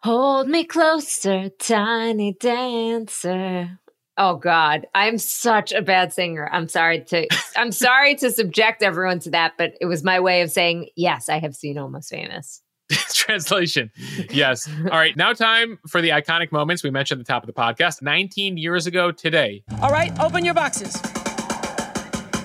Hold 0.02 0.50
me 0.50 0.64
closer, 0.64 1.50
tiny 1.60 2.34
dancer. 2.34 3.80
Oh 4.18 4.36
God, 4.36 4.86
I'm 4.94 5.18
such 5.18 5.72
a 5.72 5.82
bad 5.82 6.14
singer. 6.14 6.48
I'm 6.52 6.68
sorry 6.68 7.04
to 7.06 7.28
I'm 7.56 7.72
sorry 7.72 8.16
to 8.16 8.32
subject 8.32 8.84
everyone 8.84 9.20
to 9.20 9.32
that, 9.32 9.54
but 9.58 9.74
it 9.82 9.86
was 9.86 10.04
my 10.04 10.20
way 10.20 10.42
of 10.42 10.52
saying 10.52 10.90
yes, 10.96 11.30
I 11.30 11.40
have 11.40 11.56
seen 11.56 11.78
Almost 11.78 12.10
Famous. 12.10 12.62
Translation. 12.92 13.92
Yes. 14.30 14.70
All 14.70 14.98
right, 14.98 15.16
now 15.18 15.34
time 15.34 15.80
for 15.88 16.02
the 16.02 16.10
iconic 16.10 16.52
moments 16.52 16.84
we 16.84 16.92
mentioned 16.92 17.22
at 17.22 17.26
the 17.26 17.34
top 17.34 17.44
of 17.44 17.48
the 17.48 17.54
podcast. 17.54 18.02
19 18.02 18.58
years 18.58 18.86
ago 18.86 19.12
today. 19.12 19.64
All 19.82 19.90
right, 19.90 20.18
open 20.20 20.46
your 20.46 20.54
boxes. 20.54 20.96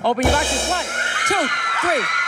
Open 0.05 0.25
your 0.25 0.33
boxes. 0.33 0.71
One, 0.71 0.85
two, 1.27 1.49
three. 1.81 2.28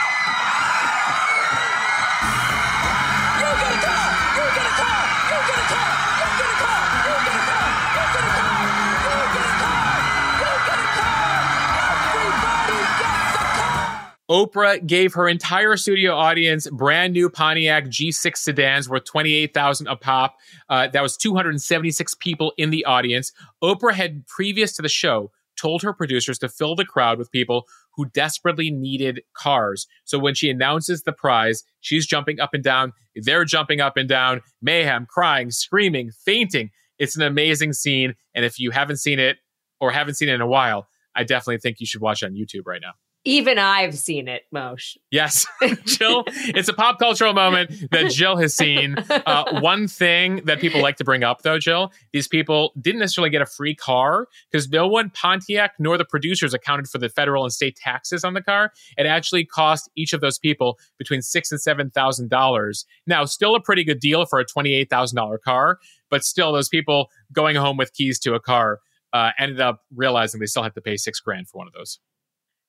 Oprah 14.31 14.87
gave 14.87 15.15
her 15.15 15.29
entire 15.29 15.77
studio 15.77 16.15
audience 16.15 16.71
brand 16.71 17.15
new 17.15 17.29
Pontiac 17.29 17.87
G6 17.87 18.37
sedans 18.37 18.89
worth 18.89 19.03
28000 19.05 19.89
a 19.89 19.97
pop. 19.97 20.37
Uh, 20.69 20.87
that 20.87 21.03
was 21.03 21.17
276 21.17 22.15
people 22.15 22.53
in 22.57 22.71
the 22.71 22.85
audience. 22.85 23.33
Oprah 23.61 23.93
had, 23.93 24.25
previous 24.29 24.73
to 24.75 24.83
the 24.83 24.89
show, 24.89 25.33
told 25.61 25.83
her 25.83 25.93
producers 25.93 26.39
to 26.39 26.49
fill 26.49 26.77
the 26.77 26.85
crowd 26.85 27.19
with 27.19 27.33
people 27.33 27.65
who 27.97 28.07
desperately 28.07 28.71
needed 28.71 29.21
cars. 29.35 29.89
So 30.05 30.17
when 30.17 30.35
she 30.35 30.49
announces 30.49 31.03
the 31.03 31.13
prize, 31.13 31.65
she's 31.81 32.07
jumping 32.07 32.39
up 32.39 32.55
and 32.55 32.63
down. 32.63 32.93
They're 33.17 33.45
jumping 33.45 33.81
up 33.81 33.97
and 33.97 34.09
down, 34.09 34.43
mayhem, 34.63 35.07
crying, 35.11 35.51
screaming, 35.51 36.13
fainting. 36.25 36.71
It's 37.01 37.17
an 37.17 37.23
amazing 37.23 37.73
scene. 37.73 38.15
And 38.33 38.45
if 38.45 38.61
you 38.61 38.71
haven't 38.71 38.99
seen 38.99 39.19
it 39.19 39.39
or 39.81 39.91
haven't 39.91 40.15
seen 40.15 40.29
it 40.29 40.35
in 40.35 40.41
a 40.41 40.47
while, 40.47 40.87
I 41.17 41.25
definitely 41.25 41.59
think 41.59 41.81
you 41.81 41.87
should 41.87 42.01
watch 42.01 42.23
it 42.23 42.27
on 42.27 42.35
YouTube 42.35 42.63
right 42.65 42.81
now. 42.81 42.93
Even 43.25 43.59
I've 43.59 43.99
seen 43.99 44.29
it, 44.29 44.45
Mosh. 44.51 44.97
Yes, 45.11 45.47
Jill. 45.85 46.25
it's 46.27 46.69
a 46.69 46.73
pop 46.73 46.99
cultural 46.99 47.35
moment 47.35 47.91
that 47.91 48.11
Jill 48.11 48.37
has 48.37 48.57
seen. 48.57 48.97
Uh, 49.11 49.61
one 49.61 49.89
thing 49.89 50.41
that 50.47 50.59
people 50.59 50.81
like 50.81 50.97
to 50.97 51.05
bring 51.05 51.23
up, 51.23 51.43
though, 51.43 51.59
Jill, 51.59 51.93
these 52.13 52.27
people 52.27 52.73
didn't 52.81 53.01
necessarily 53.01 53.29
get 53.29 53.43
a 53.43 53.47
free 53.47 53.75
car 53.75 54.27
because 54.51 54.71
no 54.71 54.89
one, 54.89 55.11
Pontiac 55.11 55.73
nor 55.79 55.99
the 55.99 56.05
producers, 56.07 56.55
accounted 56.55 56.89
for 56.89 56.97
the 56.97 57.11
federal 57.11 57.45
and 57.45 57.53
state 57.53 57.77
taxes 57.77 58.25
on 58.25 58.33
the 58.33 58.43
car. 58.43 58.73
It 58.97 59.05
actually 59.05 59.45
cost 59.45 59.91
each 59.97 60.15
of 60.15 60.23
those 60.23 60.39
people 60.39 60.79
between 60.97 61.21
six 61.21 61.53
and 61.53 61.61
seven 61.61 61.91
thousand 61.91 62.31
dollars. 62.31 62.87
Now, 63.07 63.27
still 63.27 63.55
a 63.55 63.61
pretty 63.61 63.85
good 63.85 64.01
deal 64.01 64.25
for 64.25 64.39
a 64.39 64.47
twenty-eight 64.47 64.89
thousand 64.89 65.17
dollar 65.17 65.37
car, 65.37 65.79
but 66.09 66.25
still, 66.25 66.53
those 66.53 66.71
people 66.71 67.11
going 67.35 67.57
home 67.57 67.77
with 67.77 67.93
keys 67.93 68.19
to 68.21 68.33
a 68.33 68.41
car 68.41 68.81
uh, 69.13 69.33
ended 69.39 69.61
up 69.61 69.83
realizing 69.95 70.41
they 70.41 70.47
still 70.47 70.63
had 70.63 70.75
to 70.75 70.81
pay 70.81 70.97
six 70.97 71.21
grand 71.21 71.49
for 71.49 71.59
one 71.59 71.67
of 71.67 71.75
those. 71.75 71.99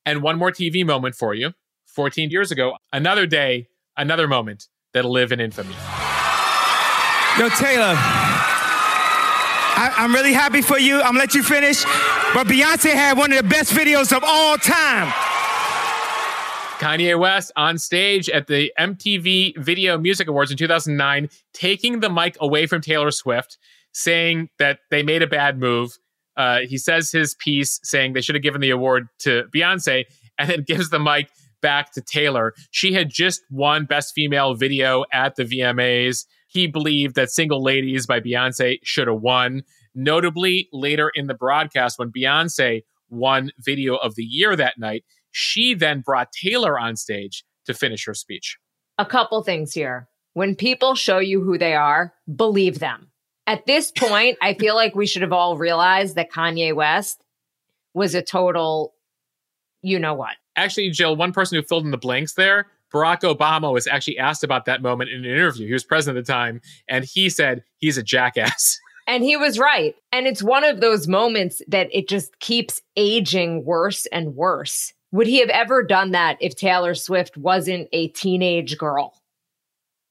And 0.05 0.23
one 0.23 0.37
more 0.37 0.51
TV 0.51 0.85
moment 0.85 1.15
for 1.15 1.33
you. 1.33 1.51
14 1.87 2.29
years 2.29 2.51
ago, 2.51 2.77
another 2.93 3.25
day, 3.25 3.67
another 3.97 4.27
moment 4.27 4.67
that'll 4.93 5.11
live 5.11 5.31
in 5.31 5.39
infamy. 5.39 5.75
Yo, 7.37 7.49
Taylor, 7.49 7.95
I, 9.77 9.93
am 9.97 10.13
really 10.13 10.33
happy 10.33 10.61
for 10.61 10.79
you. 10.79 10.97
I'm 10.97 11.13
gonna 11.13 11.19
let 11.19 11.33
you 11.33 11.43
finish. 11.43 11.83
But 12.33 12.47
Beyonce 12.47 12.93
had 12.93 13.17
one 13.17 13.31
of 13.31 13.37
the 13.37 13.47
best 13.47 13.73
videos 13.73 14.15
of 14.15 14.23
all 14.25 14.57
time. 14.57 15.11
Kanye 16.81 17.17
West 17.19 17.51
on 17.55 17.77
stage 17.77 18.27
at 18.29 18.47
the 18.47 18.71
MTV 18.79 19.57
Video 19.57 19.97
Music 19.97 20.27
Awards 20.27 20.49
in 20.49 20.57
2009, 20.57 21.29
taking 21.53 21.99
the 21.99 22.09
mic 22.09 22.35
away 22.39 22.65
from 22.65 22.81
Taylor 22.81 23.11
Swift, 23.11 23.57
saying 23.93 24.49
that 24.57 24.79
they 24.89 25.03
made 25.03 25.21
a 25.21 25.27
bad 25.27 25.59
move 25.59 25.99
uh, 26.37 26.59
he 26.67 26.77
says 26.77 27.11
his 27.11 27.35
piece 27.35 27.79
saying 27.83 28.13
they 28.13 28.21
should 28.21 28.35
have 28.35 28.43
given 28.43 28.61
the 28.61 28.69
award 28.69 29.07
to 29.19 29.43
Beyonce 29.53 30.05
and 30.37 30.49
then 30.49 30.63
gives 30.67 30.89
the 30.89 30.99
mic 30.99 31.29
back 31.61 31.91
to 31.93 32.01
Taylor. 32.01 32.53
She 32.71 32.93
had 32.93 33.09
just 33.09 33.41
won 33.49 33.85
Best 33.85 34.13
Female 34.13 34.55
Video 34.55 35.05
at 35.13 35.35
the 35.35 35.43
VMAs. 35.43 36.25
He 36.47 36.67
believed 36.67 37.15
that 37.15 37.29
Single 37.29 37.63
Ladies 37.63 38.07
by 38.07 38.19
Beyonce 38.19 38.79
should 38.83 39.07
have 39.07 39.21
won. 39.21 39.63
Notably, 39.93 40.69
later 40.73 41.11
in 41.13 41.27
the 41.27 41.33
broadcast, 41.33 41.99
when 41.99 42.11
Beyonce 42.11 42.83
won 43.09 43.51
Video 43.59 43.95
of 43.95 44.15
the 44.15 44.23
Year 44.23 44.55
that 44.55 44.79
night, 44.79 45.03
she 45.31 45.73
then 45.73 46.01
brought 46.01 46.31
Taylor 46.31 46.79
on 46.79 46.95
stage 46.95 47.43
to 47.65 47.73
finish 47.73 48.05
her 48.05 48.13
speech. 48.13 48.57
A 48.97 49.05
couple 49.05 49.43
things 49.43 49.73
here. 49.73 50.07
When 50.33 50.55
people 50.55 50.95
show 50.95 51.19
you 51.19 51.41
who 51.41 51.57
they 51.57 51.73
are, 51.73 52.13
believe 52.33 52.79
them. 52.79 53.10
At 53.47 53.65
this 53.65 53.91
point, 53.97 54.37
I 54.41 54.53
feel 54.53 54.75
like 54.75 54.95
we 54.95 55.05
should 55.05 55.21
have 55.21 55.33
all 55.33 55.57
realized 55.57 56.15
that 56.15 56.31
Kanye 56.31 56.75
West 56.75 57.23
was 57.93 58.15
a 58.15 58.21
total, 58.21 58.93
you 59.81 59.99
know 59.99 60.13
what. 60.13 60.35
Actually, 60.55 60.89
Jill, 60.89 61.15
one 61.15 61.33
person 61.33 61.57
who 61.57 61.63
filled 61.63 61.85
in 61.85 61.91
the 61.91 61.97
blanks 61.97 62.33
there, 62.33 62.67
Barack 62.93 63.21
Obama 63.21 63.71
was 63.71 63.87
actually 63.87 64.17
asked 64.17 64.43
about 64.43 64.65
that 64.65 64.81
moment 64.81 65.09
in 65.09 65.19
an 65.19 65.25
interview. 65.25 65.67
He 65.67 65.73
was 65.73 65.83
president 65.83 66.19
at 66.19 66.25
the 66.25 66.33
time, 66.33 66.61
and 66.87 67.05
he 67.05 67.29
said 67.29 67.63
he's 67.77 67.97
a 67.97 68.03
jackass. 68.03 68.79
And 69.07 69.23
he 69.23 69.35
was 69.35 69.59
right. 69.59 69.95
And 70.11 70.27
it's 70.27 70.43
one 70.43 70.63
of 70.63 70.79
those 70.79 71.07
moments 71.07 71.61
that 71.67 71.89
it 71.91 72.07
just 72.07 72.39
keeps 72.39 72.81
aging 72.95 73.65
worse 73.65 74.05
and 74.05 74.35
worse. 74.35 74.93
Would 75.11 75.27
he 75.27 75.39
have 75.39 75.49
ever 75.49 75.83
done 75.83 76.11
that 76.11 76.37
if 76.39 76.55
Taylor 76.55 76.93
Swift 76.93 77.35
wasn't 77.35 77.89
a 77.91 78.09
teenage 78.09 78.77
girl? 78.77 79.19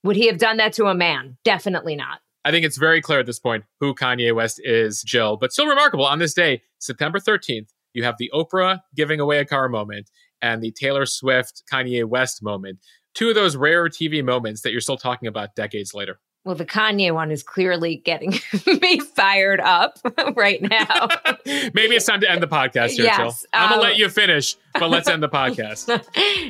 Would 0.03 0.17
he 0.17 0.27
have 0.27 0.37
done 0.37 0.57
that 0.57 0.73
to 0.73 0.85
a 0.85 0.93
man? 0.93 1.37
Definitely 1.43 1.95
not. 1.95 2.19
I 2.43 2.51
think 2.51 2.65
it's 2.65 2.77
very 2.77 3.01
clear 3.01 3.19
at 3.19 3.25
this 3.25 3.39
point 3.39 3.63
who 3.79 3.93
Kanye 3.93 4.33
West 4.33 4.59
is, 4.63 5.03
Jill. 5.03 5.37
But 5.37 5.51
still 5.51 5.67
remarkable 5.67 6.05
on 6.05 6.19
this 6.19 6.33
day, 6.33 6.61
September 6.79 7.19
13th, 7.19 7.67
you 7.93 8.03
have 8.03 8.15
the 8.17 8.31
Oprah 8.33 8.79
giving 8.95 9.19
away 9.19 9.39
a 9.39 9.45
car 9.45 9.69
moment 9.69 10.09
and 10.41 10.61
the 10.61 10.71
Taylor 10.71 11.05
Swift 11.05 11.63
Kanye 11.71 12.05
West 12.05 12.41
moment. 12.41 12.79
Two 13.13 13.29
of 13.29 13.35
those 13.35 13.55
rare 13.55 13.87
TV 13.89 14.23
moments 14.23 14.61
that 14.61 14.71
you're 14.71 14.81
still 14.81 14.97
talking 14.97 15.27
about 15.27 15.55
decades 15.55 15.93
later. 15.93 16.19
Well, 16.43 16.55
the 16.55 16.65
Kanye 16.65 17.13
one 17.13 17.29
is 17.29 17.43
clearly 17.43 17.97
getting 17.97 18.31
me 18.81 18.99
fired 18.99 19.59
up 19.59 19.99
right 20.35 20.59
now. 20.59 21.07
Maybe 21.45 21.95
it's 21.95 22.05
time 22.07 22.21
to 22.21 22.31
end 22.31 22.41
the 22.41 22.47
podcast 22.47 22.91
here, 22.91 23.05
Yes, 23.05 23.17
Jill. 23.17 23.35
I'm 23.53 23.69
going 23.69 23.79
um, 23.79 23.85
to 23.85 23.89
let 23.89 23.97
you 23.97 24.09
finish, 24.09 24.57
but 24.73 24.89
let's 24.89 25.07
end 25.07 25.21
the 25.21 25.29
podcast. 25.29 26.03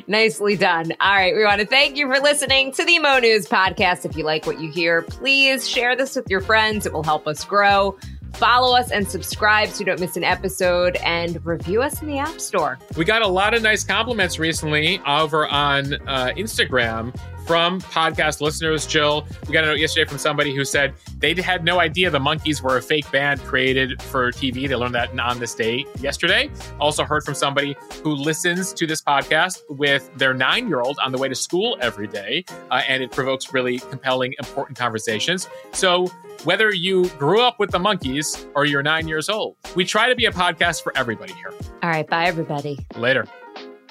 Nicely 0.08 0.56
done. 0.56 0.92
All 0.98 1.14
right. 1.14 1.34
We 1.34 1.44
want 1.44 1.60
to 1.60 1.66
thank 1.66 1.96
you 1.98 2.06
for 2.06 2.20
listening 2.20 2.72
to 2.72 2.84
the 2.86 2.98
Mo 3.00 3.18
News 3.18 3.46
podcast. 3.46 4.06
If 4.06 4.16
you 4.16 4.24
like 4.24 4.46
what 4.46 4.58
you 4.60 4.70
hear, 4.70 5.02
please 5.02 5.68
share 5.68 5.94
this 5.94 6.16
with 6.16 6.30
your 6.30 6.40
friends. 6.40 6.86
It 6.86 6.94
will 6.94 7.04
help 7.04 7.26
us 7.26 7.44
grow. 7.44 7.98
Follow 8.34 8.74
us 8.74 8.90
and 8.90 9.06
subscribe 9.06 9.68
so 9.68 9.80
you 9.80 9.84
don't 9.84 10.00
miss 10.00 10.16
an 10.16 10.24
episode 10.24 10.96
and 11.04 11.44
review 11.44 11.82
us 11.82 12.00
in 12.00 12.08
the 12.08 12.16
App 12.18 12.40
Store. 12.40 12.78
We 12.96 13.04
got 13.04 13.20
a 13.20 13.28
lot 13.28 13.52
of 13.52 13.62
nice 13.62 13.84
compliments 13.84 14.38
recently 14.38 15.00
over 15.06 15.46
on 15.46 15.94
uh, 16.08 16.32
Instagram 16.36 17.14
from 17.46 17.80
podcast 17.80 18.40
listeners. 18.40 18.86
Jill, 18.86 19.26
we 19.46 19.52
got 19.52 19.64
a 19.64 19.68
note 19.68 19.78
yesterday 19.78 20.08
from 20.08 20.18
somebody 20.18 20.54
who 20.54 20.64
said 20.64 20.94
they 21.18 21.34
had 21.34 21.64
no 21.64 21.80
idea 21.80 22.10
the 22.10 22.18
Monkees 22.18 22.62
were 22.62 22.76
a 22.76 22.82
fake 22.82 23.10
band 23.10 23.40
created 23.42 24.00
for 24.02 24.30
TV. 24.32 24.68
They 24.68 24.76
learned 24.76 24.94
that 24.94 25.18
on 25.18 25.38
this 25.38 25.54
day 25.54 25.84
yesterday. 26.00 26.50
Also 26.80 27.04
heard 27.04 27.24
from 27.24 27.34
somebody 27.34 27.76
who 28.02 28.14
listens 28.14 28.72
to 28.74 28.86
this 28.86 29.00
podcast 29.02 29.62
with 29.68 30.10
their 30.16 30.34
nine 30.34 30.68
year 30.68 30.80
old 30.80 30.98
on 31.02 31.12
the 31.12 31.18
way 31.18 31.28
to 31.28 31.34
school 31.34 31.76
every 31.80 32.06
day, 32.06 32.44
uh, 32.70 32.82
and 32.88 33.02
it 33.02 33.10
provokes 33.10 33.52
really 33.52 33.78
compelling, 33.78 34.34
important 34.38 34.78
conversations. 34.78 35.48
So, 35.72 36.06
whether 36.44 36.72
you 36.74 37.08
grew 37.10 37.40
up 37.40 37.60
with 37.60 37.70
the 37.70 37.78
Monkees 37.78 38.46
or 38.54 38.64
you're 38.64 38.82
nine 38.82 39.06
years 39.06 39.28
old, 39.28 39.56
we 39.76 39.84
try 39.84 40.08
to 40.08 40.16
be 40.16 40.24
a 40.26 40.32
podcast 40.32 40.82
for 40.82 40.96
everybody 40.96 41.32
here. 41.34 41.52
All 41.82 41.90
right. 41.90 42.06
Bye, 42.06 42.24
everybody. 42.24 42.78
Later. 42.96 43.26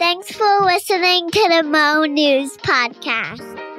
Thanks 0.02 0.32
for 0.32 0.62
listening 0.62 1.30
to 1.30 1.48
the 1.50 1.62
Mo 1.62 2.06
News 2.06 2.58
Podcast. 2.58 3.71